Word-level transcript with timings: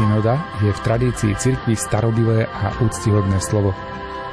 Synoda 0.00 0.40
je 0.64 0.72
v 0.72 0.80
tradícii 0.80 1.36
cirkvi 1.36 1.76
starodivé 1.76 2.48
a 2.48 2.72
úctihodné 2.80 3.36
slovo. 3.36 3.76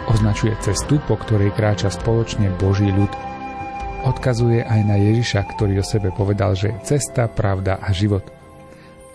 Označuje 0.07 0.55
cestu, 0.63 0.95
po 1.03 1.19
ktorej 1.19 1.51
kráča 1.51 1.91
spoločne 1.91 2.55
Boží 2.55 2.87
ľud. 2.87 3.11
Odkazuje 4.07 4.63
aj 4.63 4.81
na 4.87 4.95
Ježiša, 4.95 5.43
ktorý 5.43 5.83
o 5.83 5.83
sebe 5.83 6.15
povedal, 6.15 6.55
že 6.55 6.71
cesta, 6.87 7.27
pravda 7.27 7.83
a 7.83 7.91
život. 7.91 8.23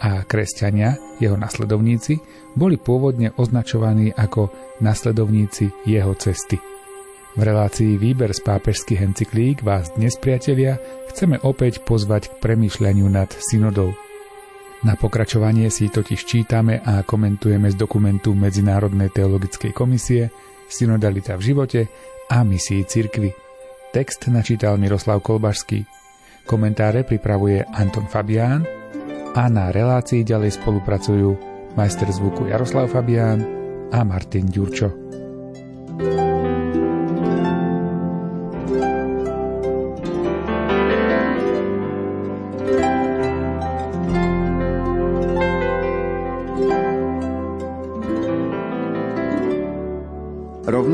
A 0.05 0.29
kresťania, 0.29 1.01
jeho 1.25 1.41
nasledovníci, 1.41 2.21
boli 2.53 2.77
pôvodne 2.77 3.33
označovaní 3.33 4.13
ako 4.13 4.53
nasledovníci 4.85 5.73
jeho 5.89 6.13
cesty. 6.21 6.61
V 7.33 7.41
relácii 7.41 7.97
Výber 7.97 8.29
z 8.37 8.45
pápežských 8.45 9.01
encyklík 9.01 9.65
vás 9.65 9.89
dnes, 9.97 10.21
priatelia, 10.21 10.77
chceme 11.09 11.41
opäť 11.41 11.81
pozvať 11.81 12.29
k 12.29 12.45
premýšľaniu 12.45 13.09
nad 13.09 13.33
synodou. 13.41 13.97
Na 14.83 14.99
pokračovanie 14.99 15.71
si 15.71 15.87
totiž 15.87 16.27
čítame 16.27 16.83
a 16.83 17.07
komentujeme 17.07 17.71
z 17.71 17.79
dokumentu 17.79 18.35
Medzinárodnej 18.35 19.15
teologickej 19.15 19.71
komisie 19.71 20.35
Synodalita 20.67 21.39
v 21.39 21.43
živote 21.55 21.81
a 22.27 22.43
misii 22.43 22.83
cirkvy. 22.83 23.31
Text 23.95 24.27
načítal 24.27 24.81
Miroslav 24.83 25.23
Kolbašský. 25.23 25.87
Komentáre 26.43 27.07
pripravuje 27.07 27.63
Anton 27.63 28.11
Fabián 28.11 28.67
a 29.39 29.47
na 29.47 29.71
relácii 29.71 30.27
ďalej 30.27 30.59
spolupracujú 30.59 31.31
majster 31.79 32.11
zvuku 32.11 32.51
Jaroslav 32.51 32.91
Fabián 32.91 33.47
a 33.95 34.03
Martin 34.03 34.51
Ďurčo. 34.51 35.12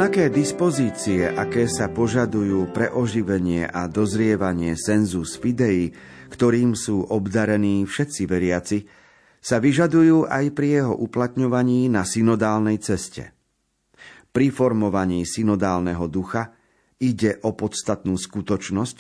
Rovnaké 0.08 0.32
dispozície, 0.32 1.28
aké 1.28 1.68
sa 1.68 1.92
požadujú 1.92 2.72
pre 2.72 2.88
oživenie 2.88 3.68
a 3.68 3.92
dozrievanie 3.92 4.72
senzus 4.72 5.36
fidei, 5.36 5.92
ktorým 6.32 6.72
sú 6.72 7.04
obdarení 7.12 7.84
všetci 7.84 8.24
veriaci, 8.24 8.88
sa 9.36 9.60
vyžadujú 9.60 10.24
aj 10.24 10.56
pri 10.56 10.80
jeho 10.80 10.96
uplatňovaní 10.96 11.92
na 11.92 12.08
synodálnej 12.08 12.80
ceste. 12.80 13.36
Pri 14.32 14.48
formovaní 14.48 15.28
synodálneho 15.28 16.08
ducha 16.08 16.56
ide 16.96 17.36
o 17.44 17.52
podstatnú 17.52 18.16
skutočnosť, 18.16 18.98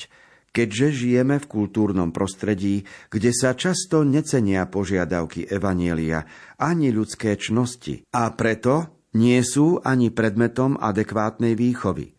keďže 0.52 0.86
žijeme 0.92 1.40
v 1.40 1.48
kultúrnom 1.48 2.12
prostredí, 2.12 2.84
kde 3.08 3.32
sa 3.32 3.56
často 3.56 4.04
necenia 4.04 4.68
požiadavky 4.68 5.48
Evanielia 5.48 6.28
ani 6.60 6.92
ľudské 6.92 7.32
čnosti 7.40 8.04
a 8.12 8.28
preto 8.36 8.97
nie 9.18 9.42
sú 9.42 9.82
ani 9.82 10.14
predmetom 10.14 10.78
adekvátnej 10.78 11.58
výchovy. 11.58 12.14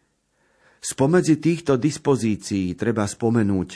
Spomedzi 0.83 1.39
týchto 1.39 1.79
dispozícií 1.79 2.75
treba 2.75 3.07
spomenúť 3.07 3.69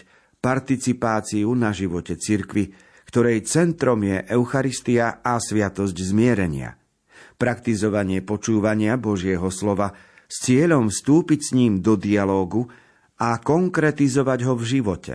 participáciu 0.44 1.52
na 1.56 1.72
živote 1.72 2.20
cirkvy, 2.20 2.76
ktorej 3.08 3.48
centrom 3.48 4.04
je 4.04 4.24
Eucharistia 4.28 5.24
a 5.24 5.40
sviatosť 5.40 5.96
zmierenia, 5.96 6.76
praktizovanie 7.40 8.24
počúvania 8.24 9.00
Božieho 9.00 9.48
slova 9.52 9.96
s 10.28 10.44
cieľom 10.44 10.92
vstúpiť 10.92 11.40
s 11.40 11.50
ním 11.56 11.80
do 11.80 11.96
dialógu 12.00 12.68
a 13.20 13.40
konkretizovať 13.40 14.40
ho 14.48 14.54
v 14.58 14.64
živote. 14.64 15.14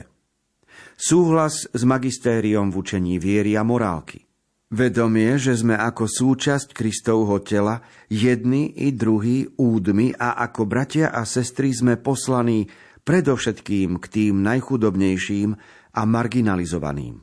Súhlas 0.95 1.67
s 1.67 1.83
magistériom 1.83 2.71
v 2.71 2.79
učení 2.79 3.15
viery 3.19 3.59
a 3.59 3.65
morálky. 3.67 4.28
Vedomie, 4.69 5.41
že 5.41 5.57
sme 5.57 5.73
ako 5.73 6.05
súčasť 6.05 6.77
Kristovho 6.77 7.41
tela, 7.41 7.81
jedni 8.13 8.69
i 8.77 8.93
druhí 8.93 9.49
údmi 9.57 10.13
a 10.13 10.37
ako 10.45 10.69
bratia 10.69 11.09
a 11.09 11.25
sestry 11.25 11.73
sme 11.73 11.97
poslaní 11.97 12.69
predovšetkým 13.01 13.97
k 13.97 14.05
tým 14.13 14.45
najchudobnejším 14.45 15.57
a 15.97 16.01
marginalizovaným. 16.05 17.17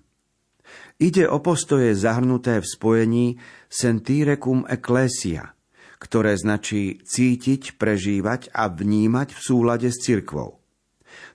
Ide 0.97 1.29
o 1.29 1.37
postoje 1.37 1.93
zahrnuté 1.93 2.57
v 2.57 2.65
spojení 2.65 3.27
sentirecum 3.69 4.65
ecclesia, 4.65 5.53
ktoré 6.01 6.33
značí 6.41 6.97
cítiť, 6.97 7.77
prežívať 7.77 8.49
a 8.57 8.73
vnímať 8.73 9.37
v 9.37 9.39
súlade 9.39 9.93
s 9.93 10.01
cirkvou. 10.01 10.65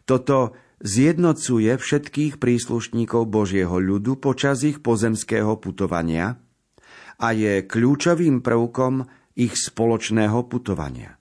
Toto 0.02 0.58
zjednocuje 0.80 1.76
všetkých 1.76 2.40
príslušníkov 2.40 3.28
Božieho 3.28 3.76
ľudu 3.76 4.16
počas 4.16 4.64
ich 4.64 4.80
pozemského 4.80 5.60
putovania 5.60 6.40
a 7.20 7.36
je 7.36 7.64
kľúčovým 7.68 8.40
prvkom 8.40 9.04
ich 9.36 9.54
spoločného 9.56 10.40
putovania. 10.48 11.20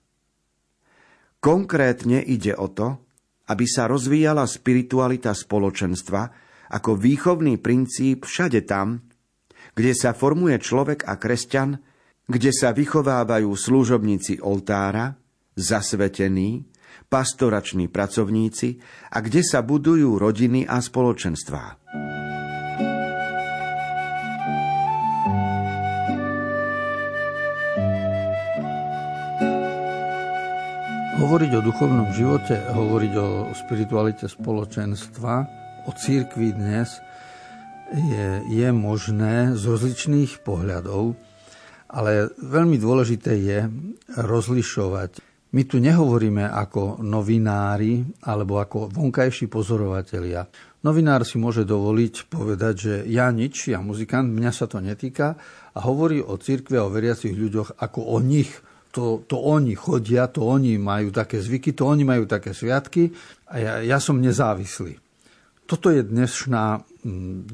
Konkrétne 1.40 2.20
ide 2.20 2.52
o 2.56 2.68
to, 2.72 3.00
aby 3.48 3.64
sa 3.64 3.88
rozvíjala 3.88 4.44
spiritualita 4.44 5.32
spoločenstva 5.32 6.22
ako 6.70 6.96
výchovný 6.96 7.58
princíp 7.58 8.28
všade 8.28 8.64
tam, 8.64 9.04
kde 9.74 9.92
sa 9.96 10.12
formuje 10.12 10.56
človek 10.60 11.08
a 11.08 11.16
kresťan, 11.16 11.80
kde 12.30 12.52
sa 12.54 12.70
vychovávajú 12.70 13.50
služobníci 13.50 14.38
oltára, 14.44 15.18
zasvetení, 15.58 16.62
pastorační 17.08 17.88
pracovníci 17.88 18.78
a 19.10 19.18
kde 19.20 19.42
sa 19.42 19.60
budujú 19.60 20.16
rodiny 20.16 20.64
a 20.64 20.78
spoločenstvá. 20.78 21.64
Hovoriť 31.20 31.50
o 31.52 31.60
duchovnom 31.60 32.08
živote, 32.16 32.56
hovoriť 32.56 33.12
o 33.20 33.28
spiritualite 33.52 34.24
spoločenstva, 34.24 35.34
o 35.84 35.92
církvi 35.92 36.56
dnes 36.56 36.96
je, 37.92 38.40
je 38.48 38.68
možné 38.72 39.52
z 39.52 39.62
rozličných 39.68 40.40
pohľadov, 40.40 41.12
ale 41.92 42.32
veľmi 42.40 42.80
dôležité 42.80 43.36
je 43.36 43.58
rozlišovať 44.16 45.19
my 45.50 45.62
tu 45.66 45.82
nehovoríme 45.82 46.46
ako 46.46 47.02
novinári 47.02 48.06
alebo 48.22 48.62
ako 48.62 48.86
vonkajší 48.94 49.50
pozorovatelia. 49.50 50.46
Novinár 50.80 51.26
si 51.26 51.36
môže 51.36 51.66
dovoliť 51.66 52.30
povedať, 52.30 52.74
že 52.78 52.94
ja 53.10 53.28
nič, 53.34 53.68
ja 53.68 53.82
muzikant, 53.82 54.30
mňa 54.30 54.52
sa 54.54 54.64
to 54.70 54.80
netýka 54.80 55.36
a 55.74 55.78
hovorí 55.84 56.22
o 56.22 56.38
cirkvi 56.38 56.78
a 56.78 56.86
o 56.86 56.94
veriacich 56.94 57.34
ľuďoch 57.34 57.82
ako 57.82 58.00
o 58.14 58.18
nich. 58.22 58.48
To, 58.90 59.22
to 59.22 59.38
oni 59.38 59.78
chodia, 59.78 60.26
to 60.26 60.42
oni 60.42 60.74
majú 60.74 61.14
také 61.14 61.38
zvyky, 61.38 61.78
to 61.78 61.86
oni 61.86 62.02
majú 62.02 62.26
také 62.26 62.50
sviatky 62.50 63.14
a 63.46 63.54
ja, 63.58 63.72
ja 63.86 63.98
som 64.02 64.18
nezávislý. 64.18 64.98
Toto 65.66 65.94
je 65.94 66.02
dnešná, 66.02 66.82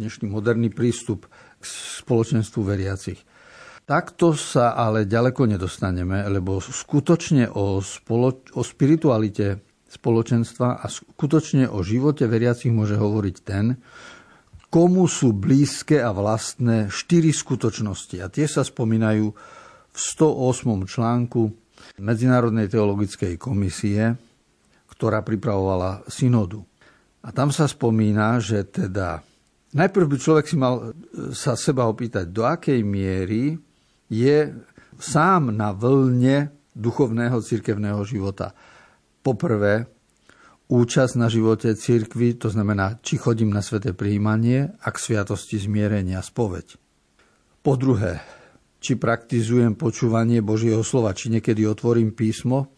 dnešný 0.00 0.32
moderný 0.32 0.72
prístup 0.72 1.28
k 1.60 1.64
spoločenstvu 2.00 2.60
veriacich. 2.64 3.20
Takto 3.86 4.34
sa 4.34 4.74
ale 4.74 5.06
ďaleko 5.06 5.46
nedostaneme, 5.46 6.26
lebo 6.26 6.58
skutočne 6.58 7.54
o, 7.54 7.78
spolo- 7.78 8.42
o 8.58 8.62
spiritualite 8.66 9.62
spoločenstva 9.86 10.82
a 10.82 10.90
skutočne 10.90 11.70
o 11.70 11.86
živote 11.86 12.26
veriacich 12.26 12.74
môže 12.74 12.98
hovoriť 12.98 13.36
ten, 13.46 13.78
komu 14.66 15.06
sú 15.06 15.30
blízke 15.30 16.02
a 16.02 16.10
vlastné 16.10 16.90
štyri 16.90 17.30
skutočnosti. 17.30 18.18
A 18.18 18.26
tie 18.26 18.50
sa 18.50 18.66
spomínajú 18.66 19.26
v 19.30 19.96
108. 19.96 20.82
článku 20.90 21.54
Medzinárodnej 22.02 22.66
teologickej 22.66 23.38
komisie, 23.38 24.18
ktorá 24.90 25.22
pripravovala 25.22 26.02
synodu. 26.10 26.58
A 27.22 27.30
tam 27.30 27.54
sa 27.54 27.70
spomína, 27.70 28.42
že 28.42 28.66
teda 28.66 29.22
najprv 29.78 30.06
by 30.10 30.16
človek 30.18 30.46
si 30.50 30.58
mal 30.58 30.90
sa 31.30 31.54
seba 31.54 31.86
opýtať, 31.86 32.34
do 32.34 32.42
akej 32.42 32.82
miery 32.82 33.65
je 34.12 34.54
sám 34.96 35.52
na 35.52 35.74
vlne 35.76 36.52
duchovného 36.76 37.40
cirkevného 37.40 38.00
života. 38.04 38.52
Poprvé, 39.24 39.88
účasť 40.68 41.14
na 41.18 41.26
živote 41.30 41.74
cirkvy, 41.74 42.38
to 42.38 42.50
znamená, 42.50 42.98
či 43.02 43.18
chodím 43.18 43.50
na 43.50 43.62
sveté 43.62 43.94
príjmanie 43.96 44.74
a 44.82 44.88
k 44.92 44.96
sviatosti 44.98 45.58
zmierenia, 45.58 46.22
spoveď. 46.22 46.78
Po 47.62 47.74
druhé, 47.74 48.22
či 48.78 48.94
praktizujem 48.94 49.74
počúvanie 49.74 50.44
Božieho 50.44 50.86
slova, 50.86 51.16
či 51.16 51.32
niekedy 51.32 51.66
otvorím 51.66 52.14
písmo 52.14 52.70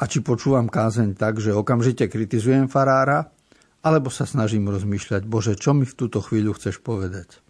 a 0.00 0.08
či 0.08 0.24
počúvam 0.24 0.70
kázeň 0.70 1.18
tak, 1.18 1.42
že 1.42 1.52
okamžite 1.52 2.08
kritizujem 2.08 2.70
farára, 2.72 3.28
alebo 3.84 4.08
sa 4.08 4.24
snažím 4.24 4.72
rozmýšľať, 4.72 5.28
Bože, 5.28 5.60
čo 5.60 5.76
mi 5.76 5.84
v 5.84 5.92
túto 5.92 6.24
chvíľu 6.24 6.56
chceš 6.56 6.80
povedať. 6.80 7.44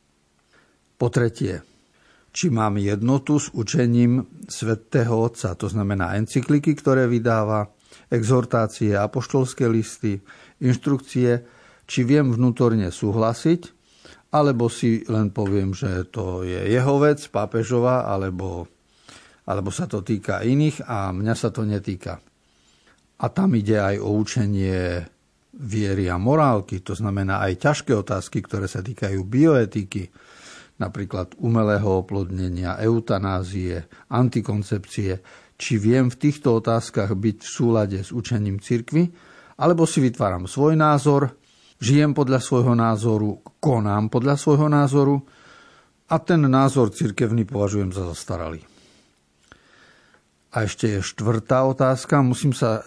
Po 0.99 1.07
tretie, 1.07 1.63
či 2.35 2.51
mám 2.51 2.83
jednotu 2.83 3.39
s 3.39 3.55
učením 3.55 4.43
svätého 4.51 5.15
Otca, 5.15 5.55
to 5.55 5.71
znamená 5.71 6.19
encykliky, 6.19 6.75
ktoré 6.75 7.07
vydáva, 7.07 7.71
exhortácie, 8.11 8.99
apoštolské 8.99 9.71
listy, 9.71 10.19
inštrukcie, 10.59 11.47
či 11.87 12.01
viem 12.03 12.35
vnútorne 12.35 12.91
súhlasiť, 12.91 13.71
alebo 14.35 14.67
si 14.67 15.07
len 15.07 15.31
poviem, 15.31 15.79
že 15.79 16.11
to 16.11 16.43
je 16.43 16.75
jeho 16.75 16.99
vec, 16.99 17.23
pápežova, 17.31 18.11
alebo, 18.11 18.67
alebo 19.47 19.71
sa 19.71 19.87
to 19.87 20.03
týka 20.03 20.43
iných 20.43 20.83
a 20.91 21.15
mňa 21.15 21.35
sa 21.39 21.55
to 21.55 21.63
netýka. 21.63 22.19
A 23.15 23.31
tam 23.31 23.55
ide 23.55 23.79
aj 23.79 24.03
o 24.03 24.11
učenie 24.11 25.07
viery 25.55 26.11
a 26.11 26.19
morálky, 26.19 26.83
to 26.83 26.99
znamená 26.99 27.47
aj 27.47 27.63
ťažké 27.63 27.95
otázky, 27.95 28.43
ktoré 28.43 28.67
sa 28.67 28.83
týkajú 28.83 29.23
bioetiky, 29.23 30.11
napríklad 30.79 31.39
umelého 31.39 32.03
oplodnenia, 32.03 32.79
eutanázie, 32.83 33.87
antikoncepcie, 34.11 35.23
či 35.55 35.73
viem 35.79 36.11
v 36.11 36.19
týchto 36.19 36.59
otázkach 36.59 37.15
byť 37.15 37.37
v 37.43 37.49
súlade 37.49 37.99
s 38.03 38.11
učením 38.11 38.59
cirkvy, 38.59 39.15
alebo 39.55 39.87
si 39.87 40.03
vytváram 40.03 40.51
svoj 40.51 40.75
názor, 40.75 41.39
žijem 41.79 42.11
podľa 42.11 42.43
svojho 42.43 42.75
názoru, 42.75 43.39
konám 43.63 44.11
podľa 44.11 44.35
svojho 44.35 44.67
názoru 44.67 45.23
a 46.11 46.19
ten 46.19 46.43
názor 46.43 46.91
cirkevný 46.91 47.47
považujem 47.47 47.95
za 47.95 48.03
zastaralý. 48.11 48.67
A 50.55 50.71
ešte 50.71 50.87
je 50.87 51.01
štvrtá 51.03 51.67
otázka. 51.67 52.23
Musím 52.23 52.55
sa 52.55 52.87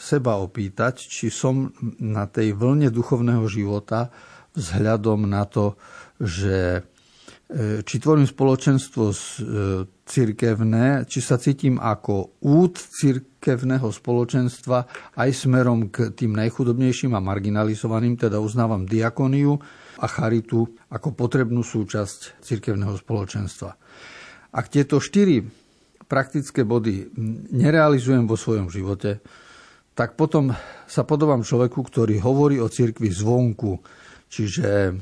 seba 0.00 0.40
opýtať, 0.40 0.96
či 0.96 1.28
som 1.28 1.68
na 2.00 2.24
tej 2.24 2.56
vlne 2.56 2.88
duchovného 2.88 3.44
života 3.52 4.08
vzhľadom 4.56 5.28
na 5.28 5.44
to, 5.44 5.76
že 6.16 6.80
či 7.86 8.02
tvorím 8.02 8.26
spoločenstvo 8.26 9.04
e, 9.06 9.16
cirkevné, 10.02 11.06
či 11.06 11.22
sa 11.22 11.38
cítim 11.38 11.78
ako 11.78 12.42
út 12.42 12.74
cirkevného 12.74 13.86
spoločenstva 13.86 14.78
aj 15.14 15.30
smerom 15.30 15.86
k 15.94 16.10
tým 16.10 16.34
najchudobnejším 16.34 17.14
a 17.14 17.22
marginalizovaným, 17.22 18.18
teda 18.18 18.42
uznávam 18.42 18.82
diakoniu 18.82 19.54
a 20.02 20.06
charitu 20.10 20.66
ako 20.90 21.14
potrebnú 21.14 21.62
súčasť 21.62 22.42
cirkevného 22.42 22.98
spoločenstva. 22.98 23.70
Ak 24.50 24.66
tieto 24.66 24.98
štyri 24.98 25.46
praktické 26.10 26.66
body 26.66 27.14
nerealizujem 27.54 28.26
vo 28.26 28.34
svojom 28.34 28.74
živote, 28.74 29.22
tak 29.94 30.18
potom 30.18 30.50
sa 30.90 31.06
podobám 31.06 31.46
človeku, 31.46 31.78
ktorý 31.78 32.18
hovorí 32.18 32.58
o 32.58 32.66
cirkvi 32.66 33.06
zvonku. 33.06 33.78
Čiže 34.26 34.98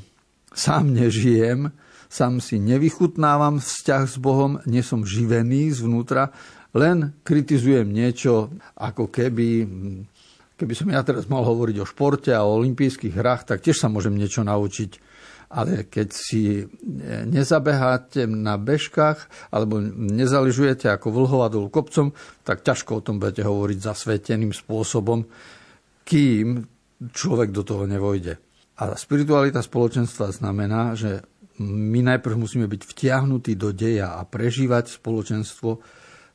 sám 0.53 0.93
nežijem, 0.93 1.73
sám 2.15 2.39
si 2.39 2.55
nevychutnávam 2.63 3.59
vzťah 3.59 4.03
s 4.07 4.15
Bohom, 4.15 4.63
nie 4.63 4.79
som 4.79 5.03
živený 5.03 5.75
zvnútra, 5.75 6.31
len 6.71 7.11
kritizujem 7.27 7.91
niečo, 7.91 8.55
ako 8.79 9.11
keby, 9.11 9.67
keby 10.55 10.73
som 10.75 10.87
ja 10.91 11.03
teraz 11.03 11.27
mal 11.27 11.43
hovoriť 11.43 11.83
o 11.83 11.87
športe 11.87 12.31
a 12.31 12.47
o 12.47 12.55
olympijských 12.63 13.11
hrách, 13.11 13.51
tak 13.51 13.59
tiež 13.59 13.75
sa 13.75 13.91
môžem 13.91 14.15
niečo 14.15 14.47
naučiť 14.47 15.15
ale 15.55 15.85
keď 15.87 16.09
si 16.11 16.61
e, 16.61 16.65
nezabeháte 17.29 18.25
na 18.25 18.57
bežkách 18.57 19.51
alebo 19.53 19.79
nezaližujete 19.93 20.89
ako 20.91 21.07
vlhova 21.13 21.47
dolu 21.47 21.69
kopcom, 21.69 22.11
tak 22.41 22.65
ťažko 22.65 22.99
o 22.99 23.05
tom 23.05 23.21
budete 23.21 23.45
hovoriť 23.45 23.77
zasveteným 23.79 24.51
spôsobom, 24.51 25.23
kým 26.03 26.65
človek 26.99 27.49
do 27.55 27.61
toho 27.61 27.85
nevojde. 27.85 28.35
A 28.75 28.99
spiritualita 28.99 29.63
spoločenstva 29.63 30.35
znamená, 30.35 30.99
že 30.99 31.23
my 31.63 31.99
najprv 32.03 32.35
musíme 32.35 32.67
byť 32.67 32.81
vtiahnutí 32.83 33.55
do 33.55 33.71
deja 33.71 34.19
a 34.19 34.27
prežívať 34.27 34.99
spoločenstvo 34.99 35.79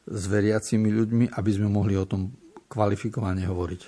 s 0.08 0.22
veriacimi 0.26 0.88
ľuďmi, 0.88 1.24
aby 1.36 1.50
sme 1.52 1.68
mohli 1.68 1.94
o 1.96 2.08
tom 2.08 2.32
kvalifikovane 2.70 3.44
hovoriť. 3.44 3.80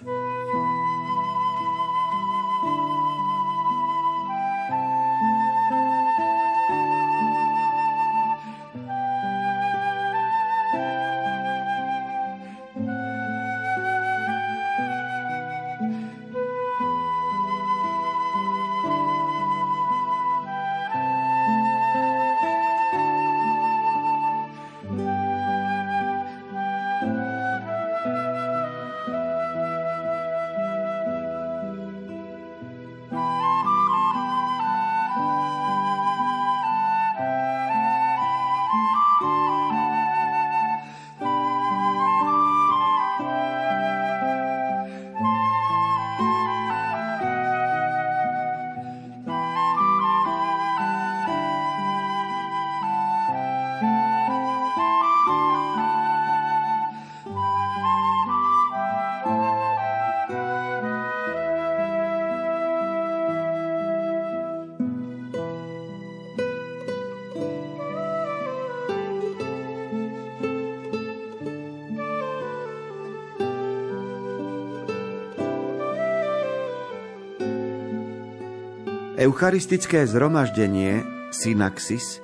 Eucharistické 79.23 80.03
zhromaždenie, 80.03 81.07
synaxis, 81.31 82.19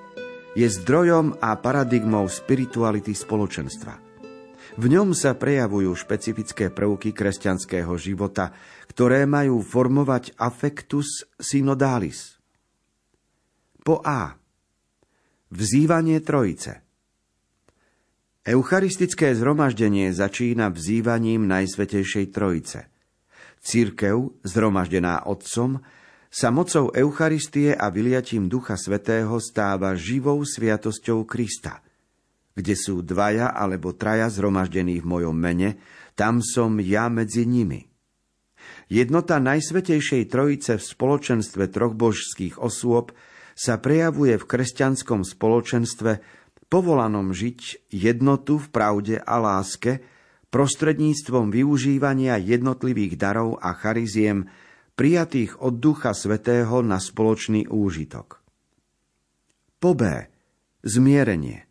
je 0.59 0.67
zdrojom 0.67 1.39
a 1.39 1.55
paradigmou 1.55 2.27
spirituality 2.27 3.15
spoločenstva. 3.15 4.03
V 4.75 4.85
ňom 4.91 5.15
sa 5.15 5.39
prejavujú 5.39 5.95
špecifické 5.95 6.75
prvky 6.75 7.15
kresťanského 7.15 7.95
života, 8.03 8.51
ktoré 8.91 9.31
majú 9.31 9.63
formovať 9.63 10.35
affectus 10.43 11.23
synodalis. 11.39 12.35
Po 13.87 14.03
A. 14.03 14.35
Vzývanie 15.55 16.19
Trojice. 16.19 16.83
Eucharistické 18.43 19.39
zhromaždenie 19.39 20.11
začína 20.11 20.75
vzývaním 20.75 21.47
Najsvetejšej 21.47 22.27
Trojice. 22.35 22.91
Církev, 23.63 24.35
zhromaždená 24.43 25.31
Otcom, 25.31 25.79
sa 26.29 26.53
mocou 26.53 26.93
Eucharistie 26.93 27.73
a 27.73 27.89
vyliatím 27.89 28.53
Ducha 28.53 28.77
Svetého 28.77 29.41
stáva 29.41 29.97
živou 29.97 30.45
sviatosťou 30.45 31.25
Krista. 31.25 31.81
Kde 32.53 32.75
sú 32.77 33.01
dvaja 33.01 33.57
alebo 33.57 33.97
traja 33.97 34.29
zhromaždení 34.29 35.01
v 35.01 35.07
mojom 35.09 35.37
mene, 35.37 35.81
tam 36.13 36.45
som 36.45 36.77
ja 36.83 37.09
medzi 37.09 37.49
nimi. 37.49 37.89
Jednota 38.89 39.39
Najsvetejšej 39.39 40.33
Trojice 40.33 40.81
v 40.81 40.85
spoločenstve 40.85 41.69
troch 41.69 41.95
božských 41.95 42.57
osôb 42.57 43.13
sa 43.53 43.77
prejavuje 43.79 44.37
v 44.37 44.49
kresťanskom 44.49 45.23
spoločenstve 45.23 46.25
povolanom 46.69 47.33
žiť 47.33 47.91
jednotu 47.93 48.61
v 48.61 48.67
pravde 48.69 49.17
a 49.21 49.37
láske 49.41 50.05
prostredníctvom 50.49 51.53
využívania 51.53 52.41
jednotlivých 52.41 53.21
darov 53.21 53.61
a 53.61 53.77
chariziem 53.77 54.49
prijatých 54.99 55.63
od 55.63 55.79
Ducha 55.79 56.11
Svetého 56.11 56.83
na 56.83 56.99
spoločný 56.99 57.71
úžitok. 57.71 58.43
Po 59.79 59.95
B. 59.95 60.27
Zmierenie. 60.83 61.71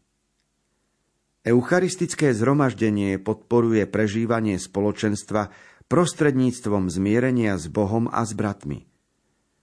Eucharistické 1.44 2.32
zhromaždenie 2.32 3.20
podporuje 3.20 3.84
prežívanie 3.84 4.56
spoločenstva 4.56 5.52
prostredníctvom 5.92 6.88
zmierenia 6.88 7.60
s 7.60 7.68
Bohom 7.68 8.08
a 8.08 8.24
s 8.24 8.32
bratmi. 8.32 8.88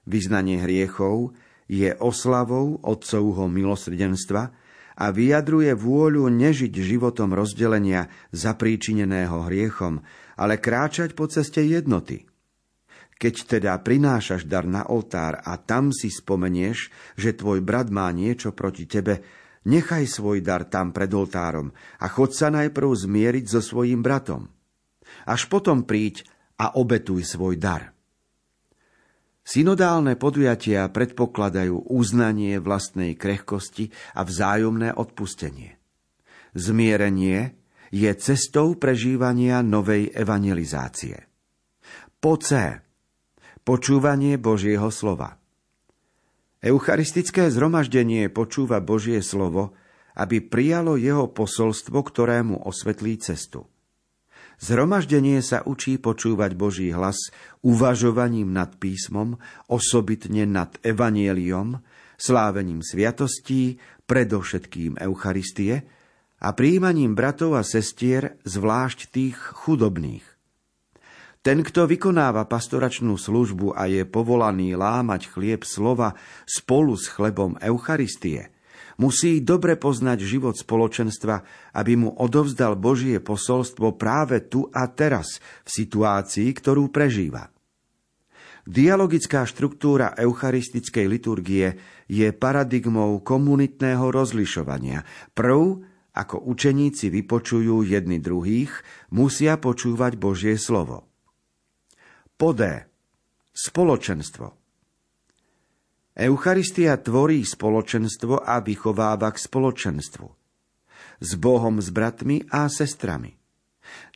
Vyznanie 0.04 0.61
hriechov 0.61 1.33
je 1.64 1.97
oslavou 1.97 2.85
Otcovho 2.85 3.49
milosrdenstva 3.49 4.52
a 5.00 5.06
vyjadruje 5.09 5.73
vôľu 5.73 6.28
nežiť 6.28 6.73
životom 6.73 7.33
rozdelenia 7.33 8.12
zapríčineného 8.28 9.49
hriechom, 9.49 10.04
ale 10.37 10.61
kráčať 10.61 11.16
po 11.16 11.25
ceste 11.33 11.64
jednoty– 11.64 12.28
keď 13.18 13.59
teda 13.59 13.73
prinášaš 13.80 14.44
dar 14.44 14.66
na 14.66 14.85
oltár 14.90 15.40
a 15.42 15.56
tam 15.56 15.94
si 15.94 16.11
spomenieš, 16.11 16.90
že 17.14 17.37
tvoj 17.37 17.62
brat 17.62 17.88
má 17.88 18.11
niečo 18.11 18.50
proti 18.52 18.85
tebe, 18.85 19.23
nechaj 19.64 20.04
svoj 20.04 20.44
dar 20.44 20.68
tam 20.68 20.90
pred 20.92 21.11
oltárom 21.14 21.73
a 22.02 22.06
chod 22.11 22.35
sa 22.37 22.52
najprv 22.52 22.90
zmieriť 22.90 23.44
so 23.49 23.61
svojím 23.64 24.04
bratom. 24.04 24.50
Až 25.25 25.47
potom 25.47 25.87
príď 25.87 26.26
a 26.59 26.76
obetuj 26.76 27.25
svoj 27.25 27.56
dar. 27.56 27.94
Synodálne 29.44 30.16
podujatia 30.16 30.88
predpokladajú 30.88 31.92
uznanie 31.92 32.56
vlastnej 32.56 33.12
krehkosti 33.12 33.92
a 34.16 34.25
vzájomné 34.25 34.97
odpustenie. 34.97 35.76
Zmierenie 36.56 37.52
je 37.92 38.11
cestou 38.16 38.80
prežívania 38.80 39.61
novej 39.61 40.09
evangelizácie. 40.16 41.28
Po 42.16 42.40
C. 42.40 42.80
Počúvanie 43.64 44.37
Božieho 44.37 44.92
slova. 44.92 45.40
Eucharistické 46.61 47.49
zhromaždenie 47.49 48.28
počúva 48.28 48.85
Božie 48.85 49.25
slovo, 49.25 49.73
aby 50.12 50.44
prijalo 50.44 51.00
jeho 51.00 51.33
posolstvo, 51.33 51.97
ktorému 52.04 52.61
osvetlí 52.61 53.16
cestu. 53.25 53.64
Zhromaždenie 54.61 55.40
sa 55.40 55.64
učí 55.64 55.97
počúvať 55.97 56.52
Boží 56.52 56.92
hlas 56.92 57.33
uvažovaním 57.64 58.52
nad 58.52 58.76
písmom, 58.76 59.40
osobitne 59.64 60.44
nad 60.44 60.76
evanieliom, 60.85 61.80
slávením 62.21 62.85
sviatostí, 62.85 63.80
predovšetkým 64.04 65.00
Eucharistie 65.00 65.88
a 66.37 66.52
príjmaním 66.52 67.16
bratov 67.16 67.56
a 67.56 67.64
sestier, 67.64 68.37
zvlášť 68.44 69.09
tých 69.09 69.40
chudobných. 69.40 70.34
Ten, 71.44 71.60
kto 71.60 71.84
vykonáva 71.84 72.48
pastoračnú 72.48 73.20
službu 73.20 73.76
a 73.76 73.84
je 73.84 74.08
povolaný 74.08 74.80
lámať 74.80 75.28
chlieb 75.28 75.60
slova 75.68 76.16
spolu 76.48 76.96
s 76.96 77.12
chlebom 77.12 77.60
Eucharistie– 77.60 78.48
Musí 78.94 79.42
dobre 79.42 79.74
poznať 79.74 80.22
život 80.22 80.54
spoločenstva, 80.54 81.42
aby 81.74 81.98
mu 81.98 82.14
odovzdal 82.14 82.78
Božie 82.78 83.18
posolstvo 83.18 83.98
práve 83.98 84.46
tu 84.46 84.70
a 84.70 84.86
teraz, 84.86 85.42
v 85.66 85.70
situácii, 85.82 86.54
ktorú 86.54 86.94
prežíva. 86.94 87.50
Dialogická 88.64 89.44
štruktúra 89.44 90.16
eucharistickej 90.16 91.06
liturgie 91.10 91.76
je 92.08 92.30
paradigmou 92.32 93.20
komunitného 93.20 94.08
rozlišovania. 94.08 95.04
Prv, 95.36 95.84
ako 96.14 96.36
učeníci 96.48 97.12
vypočujú 97.12 97.84
jedni 97.84 98.22
druhých, 98.22 98.72
musia 99.10 99.58
počúvať 99.58 100.16
Božie 100.16 100.56
slovo. 100.56 101.13
Podé. 102.35 102.91
Spoločenstvo. 103.55 104.59
Eucharistia 106.19 106.99
tvorí 106.99 107.47
spoločenstvo 107.47 108.43
a 108.43 108.59
vychováva 108.59 109.31
k 109.31 109.38
spoločenstvu. 109.38 110.26
S 111.23 111.31
Bohom, 111.38 111.79
s 111.79 111.95
bratmi 111.95 112.43
a 112.50 112.67
sestrami. 112.67 113.38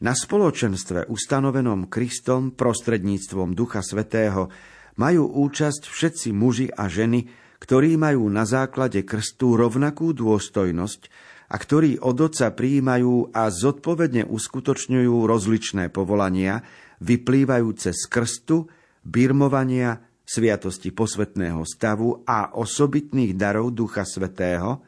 Na 0.03 0.19
spoločenstve 0.19 1.07
ustanovenom 1.07 1.87
Kristom 1.87 2.59
prostredníctvom 2.59 3.55
Ducha 3.55 3.87
Svetého 3.87 4.51
majú 4.99 5.31
účasť 5.47 5.87
všetci 5.87 6.35
muži 6.35 6.75
a 6.75 6.91
ženy, 6.91 7.31
ktorí 7.63 7.95
majú 7.95 8.27
na 8.35 8.43
základe 8.43 9.07
krstu 9.07 9.55
rovnakú 9.55 10.11
dôstojnosť 10.11 11.07
a 11.49 11.57
ktorí 11.57 12.03
od 12.03 12.19
Otca 12.19 12.51
prijímajú 12.51 13.31
a 13.31 13.47
zodpovedne 13.47 14.27
uskutočňujú 14.27 15.15
rozličné 15.23 15.87
povolania, 15.95 16.67
vyplývajúce 17.03 17.95
z 17.95 18.03
krstu, 18.11 18.67
birmovania, 19.03 20.03
sviatosti 20.29 20.93
posvetného 20.93 21.65
stavu 21.65 22.23
a 22.29 22.53
osobitných 22.53 23.33
darov 23.33 23.73
Ducha 23.73 24.05
Svetého, 24.05 24.85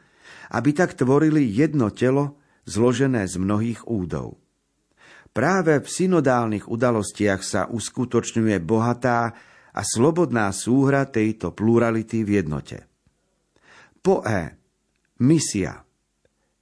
aby 0.53 0.69
tak 0.75 0.93
tvorili 0.93 1.47
jedno 1.49 1.89
telo 1.89 2.37
zložené 2.69 3.25
z 3.25 3.41
mnohých 3.41 3.89
údov. 3.89 4.37
Práve 5.31 5.79
v 5.79 5.87
synodálnych 5.87 6.67
udalostiach 6.67 7.41
sa 7.41 7.61
uskutočňuje 7.71 8.59
bohatá 8.61 9.31
a 9.71 9.81
slobodná 9.81 10.51
súhra 10.51 11.07
tejto 11.07 11.55
plurality 11.55 12.27
v 12.27 12.43
jednote. 12.43 12.77
Po 14.03 14.19
E. 14.27 14.59
Misia. 15.23 15.79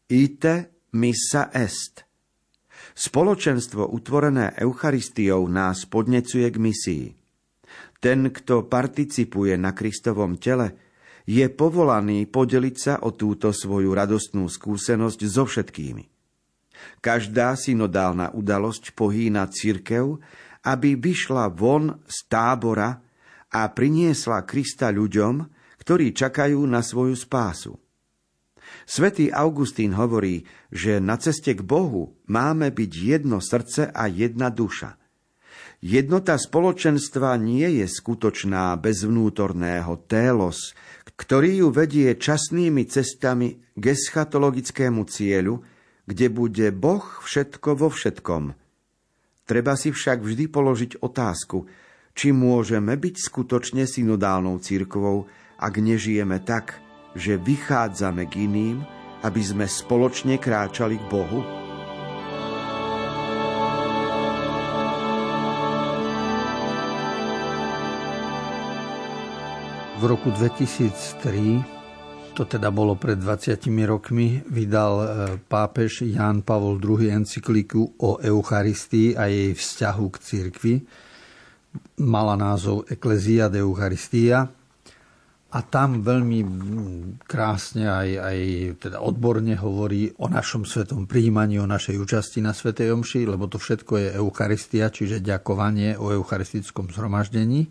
Ite 0.05 0.85
missa 0.93 1.49
est. 1.53 2.08
Spoločenstvo 2.99 3.95
utvorené 3.95 4.51
Eucharistiou 4.59 5.47
nás 5.47 5.87
podnecuje 5.87 6.51
k 6.51 6.57
misii. 6.59 7.05
Ten, 8.03 8.27
kto 8.27 8.67
participuje 8.67 9.55
na 9.55 9.71
Kristovom 9.71 10.35
tele, 10.35 10.75
je 11.23 11.47
povolaný 11.47 12.27
podeliť 12.27 12.75
sa 12.75 12.93
o 13.07 13.15
túto 13.15 13.55
svoju 13.55 13.95
radostnú 13.95 14.51
skúsenosť 14.51 15.19
so 15.31 15.47
všetkými. 15.47 16.03
Každá 16.99 17.55
synodálna 17.55 18.35
udalosť 18.35 18.91
pohýna 18.91 19.47
cirkev, 19.47 20.19
aby 20.67 20.99
vyšla 20.99 21.55
von 21.55 22.03
z 22.03 22.17
tábora 22.27 22.99
a 23.47 23.61
priniesla 23.71 24.43
Krista 24.43 24.91
ľuďom, 24.91 25.47
ktorí 25.79 26.11
čakajú 26.11 26.59
na 26.67 26.83
svoju 26.83 27.15
spásu. 27.15 27.79
Svetý 28.89 29.29
Augustín 29.29 29.93
hovorí, 29.93 30.45
že 30.73 30.97
na 30.97 31.17
ceste 31.21 31.53
k 31.53 31.61
Bohu 31.61 32.17
máme 32.29 32.73
byť 32.73 32.91
jedno 32.91 33.37
srdce 33.39 33.89
a 33.89 34.09
jedna 34.09 34.49
duša. 34.49 34.99
Jednota 35.79 36.35
spoločenstva 36.35 37.39
nie 37.39 37.79
je 37.79 37.87
skutočná 37.87 38.75
bez 38.75 39.07
vnútorného 39.07 39.95
télos, 40.11 40.75
ktorý 41.15 41.63
ju 41.63 41.67
vedie 41.71 42.11
časnými 42.19 42.83
cestami 42.83 43.63
k 43.79 43.83
eschatologickému 43.95 45.07
cieľu, 45.07 45.63
kde 46.03 46.27
bude 46.27 46.67
Boh 46.75 47.05
všetko 47.23 47.79
vo 47.79 47.87
všetkom. 47.87 48.51
Treba 49.47 49.73
si 49.79 49.95
však 49.95 50.19
vždy 50.19 50.45
položiť 50.51 50.91
otázku, 50.99 51.63
či 52.11 52.35
môžeme 52.35 52.99
byť 52.99 53.15
skutočne 53.15 53.87
synodálnou 53.87 54.59
církvou, 54.59 55.31
ak 55.59 55.73
nežijeme 55.79 56.43
tak, 56.43 56.75
že 57.17 57.41
vychádzame 57.41 58.29
k 58.29 58.45
iným, 58.45 58.85
aby 59.25 59.41
sme 59.43 59.65
spoločne 59.65 60.39
kráčali 60.39 60.95
k 60.95 61.05
Bohu? 61.09 61.41
V 69.99 70.07
roku 70.07 70.31
2003, 70.31 72.31
to 72.31 72.47
teda 72.47 72.71
bolo 72.71 72.95
pred 72.95 73.19
20 73.19 73.67
rokmi, 73.83 74.39
vydal 74.47 74.93
e, 74.95 75.05
pápež 75.43 76.07
Ján 76.07 76.47
Pavol 76.47 76.79
II 76.79 77.11
encykliku 77.11 77.99
o 77.99 78.15
Eucharistii 78.15 79.19
a 79.19 79.27
jej 79.27 79.51
vzťahu 79.51 80.05
k 80.07 80.17
cirkvi. 80.23 80.75
Mala 81.99 82.39
názov 82.39 82.87
Ecclesia 82.87 83.51
de 83.51 83.59
Eucharistia 83.59 84.47
a 85.49 85.65
tam 85.65 86.05
veľmi 86.05 86.39
krásne 87.25 87.89
aj, 87.89 88.09
aj 88.21 88.39
teda 88.85 89.01
odborne 89.01 89.57
hovorí 89.57 90.13
o 90.21 90.29
našom 90.29 90.61
svetom 90.61 91.09
príjmaní, 91.09 91.57
o 91.57 91.65
našej 91.65 91.97
účasti 91.97 92.37
na 92.37 92.53
Svetej 92.53 92.93
Omši, 92.93 93.25
lebo 93.25 93.49
to 93.49 93.57
všetko 93.57 93.93
je 93.97 94.07
Eucharistia, 94.21 94.93
čiže 94.93 95.25
ďakovanie 95.25 95.97
o 95.97 96.13
eucharistickom 96.13 96.93
zhromaždení. 96.93 97.65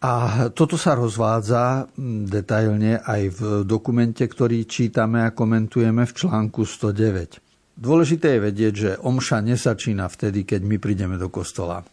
A 0.00 0.48
toto 0.56 0.80
sa 0.80 0.96
rozvádza 0.96 1.92
detailne 2.24 3.00
aj 3.04 3.22
v 3.32 3.40
dokumente, 3.68 4.24
ktorý 4.24 4.64
čítame 4.64 5.20
a 5.24 5.36
komentujeme 5.36 6.04
v 6.08 6.16
článku 6.16 6.64
109. 6.64 7.76
Dôležité 7.76 8.36
je 8.36 8.40
vedieť, 8.40 8.72
že 8.72 8.90
omša 9.04 9.44
nezačína 9.44 10.08
vtedy, 10.08 10.48
keď 10.48 10.64
my 10.64 10.76
prídeme 10.80 11.20
do 11.20 11.28
kostola. 11.28 11.84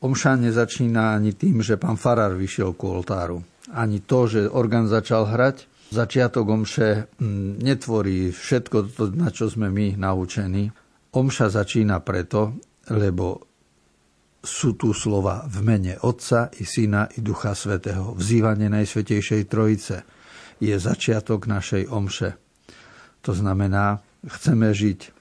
Omša 0.00 0.40
nezačína 0.40 1.12
ani 1.12 1.36
tým, 1.36 1.60
že 1.60 1.76
pán 1.76 2.00
Farar 2.00 2.32
vyšiel 2.32 2.72
ku 2.72 2.88
oltáru. 2.88 3.49
Ani 3.70 4.02
to, 4.02 4.26
že 4.26 4.50
orgán 4.50 4.90
začal 4.90 5.30
hrať. 5.30 5.70
Začiatok 5.90 6.46
omše 6.46 7.10
netvorí 7.58 8.30
všetko 8.30 8.76
to, 8.94 9.10
na 9.10 9.34
čo 9.34 9.50
sme 9.50 9.70
my 9.70 9.98
naučení. 9.98 10.70
Omša 11.10 11.50
začína 11.50 11.98
preto, 12.06 12.54
lebo 12.94 13.42
sú 14.40 14.78
tu 14.78 14.94
slova 14.94 15.44
v 15.50 15.58
mene 15.60 15.94
Otca 16.00 16.48
i 16.56 16.64
Syna 16.64 17.10
i 17.12 17.20
Ducha 17.20 17.52
Svetého. 17.52 18.14
Vzývanie 18.14 18.70
Najsvetejšej 18.70 19.42
Trojice 19.50 20.06
je 20.62 20.72
začiatok 20.78 21.50
našej 21.50 21.90
omše. 21.90 22.38
To 23.26 23.32
znamená, 23.36 24.00
chceme 24.24 24.72
žiť 24.72 25.12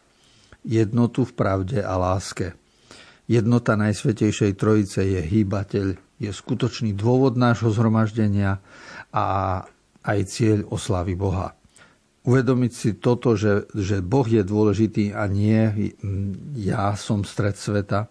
jednotu 0.63 1.27
v 1.27 1.33
pravde 1.35 1.79
a 1.83 1.97
láske. 1.99 2.55
Jednota 3.29 3.77
Najsvetejšej 3.77 4.57
Trojice 4.57 5.05
je 5.05 5.21
hýbateľ, 5.21 5.85
je 6.17 6.31
skutočný 6.33 6.97
dôvod 6.97 7.37
nášho 7.37 7.69
zhromaždenia 7.69 8.57
a 9.13 9.25
aj 10.01 10.19
cieľ 10.25 10.65
oslavy 10.73 11.13
Boha. 11.13 11.53
Uvedomiť 12.25 12.71
si 12.73 12.89
toto, 12.97 13.37
že, 13.37 13.69
že 13.77 14.01
Boh 14.01 14.25
je 14.25 14.41
dôležitý 14.41 15.13
a 15.13 15.29
nie 15.29 15.93
ja 16.57 16.97
som 16.97 17.21
stred 17.21 17.53
sveta, 17.53 18.09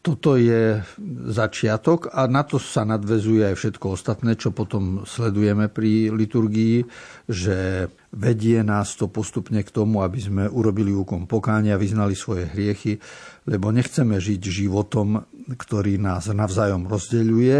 toto 0.00 0.40
je 0.40 0.80
začiatok 1.28 2.08
a 2.08 2.24
na 2.24 2.40
to 2.40 2.56
sa 2.56 2.88
nadvezuje 2.88 3.52
aj 3.52 3.56
všetko 3.60 4.00
ostatné, 4.00 4.32
čo 4.32 4.48
potom 4.48 5.04
sledujeme 5.04 5.68
pri 5.68 6.08
liturgii, 6.08 6.88
že 7.28 7.88
vedie 8.10 8.62
nás 8.66 8.98
to 8.98 9.06
postupne 9.06 9.62
k 9.62 9.70
tomu, 9.70 10.02
aby 10.02 10.18
sme 10.18 10.44
urobili 10.50 10.90
úkon 10.90 11.30
pokánia, 11.30 11.78
vyznali 11.78 12.18
svoje 12.18 12.50
hriechy, 12.50 12.98
lebo 13.46 13.70
nechceme 13.70 14.18
žiť 14.18 14.40
životom, 14.42 15.22
ktorý 15.54 15.98
nás 16.02 16.26
navzájom 16.26 16.90
rozdeľuje, 16.90 17.58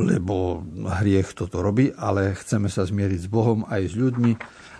lebo 0.00 0.64
hriech 1.00 1.36
toto 1.36 1.60
robí, 1.60 1.92
ale 1.94 2.34
chceme 2.34 2.66
sa 2.72 2.82
zmieriť 2.88 3.20
s 3.24 3.28
Bohom 3.30 3.68
aj 3.68 3.82
s 3.92 3.94
ľuďmi 3.94 4.32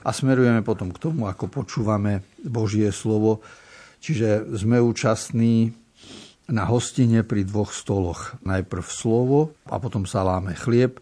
a 0.05 0.11
smerujeme 0.11 0.65
potom 0.65 0.91
k 0.91 0.99
tomu, 0.99 1.29
ako 1.31 1.47
počúvame 1.47 2.25
Božie 2.43 2.91
slovo. 2.91 3.45
Čiže 4.03 4.53
sme 4.59 4.81
účastní 4.81 5.73
na 6.45 6.69
hostine 6.69 7.25
pri 7.25 7.47
dvoch 7.49 7.73
stoloch. 7.73 8.37
Najprv 8.45 8.85
slovo 8.85 9.57
a 9.65 9.81
potom 9.81 10.05
sa 10.05 10.21
láme 10.27 10.53
chlieb. 10.53 11.01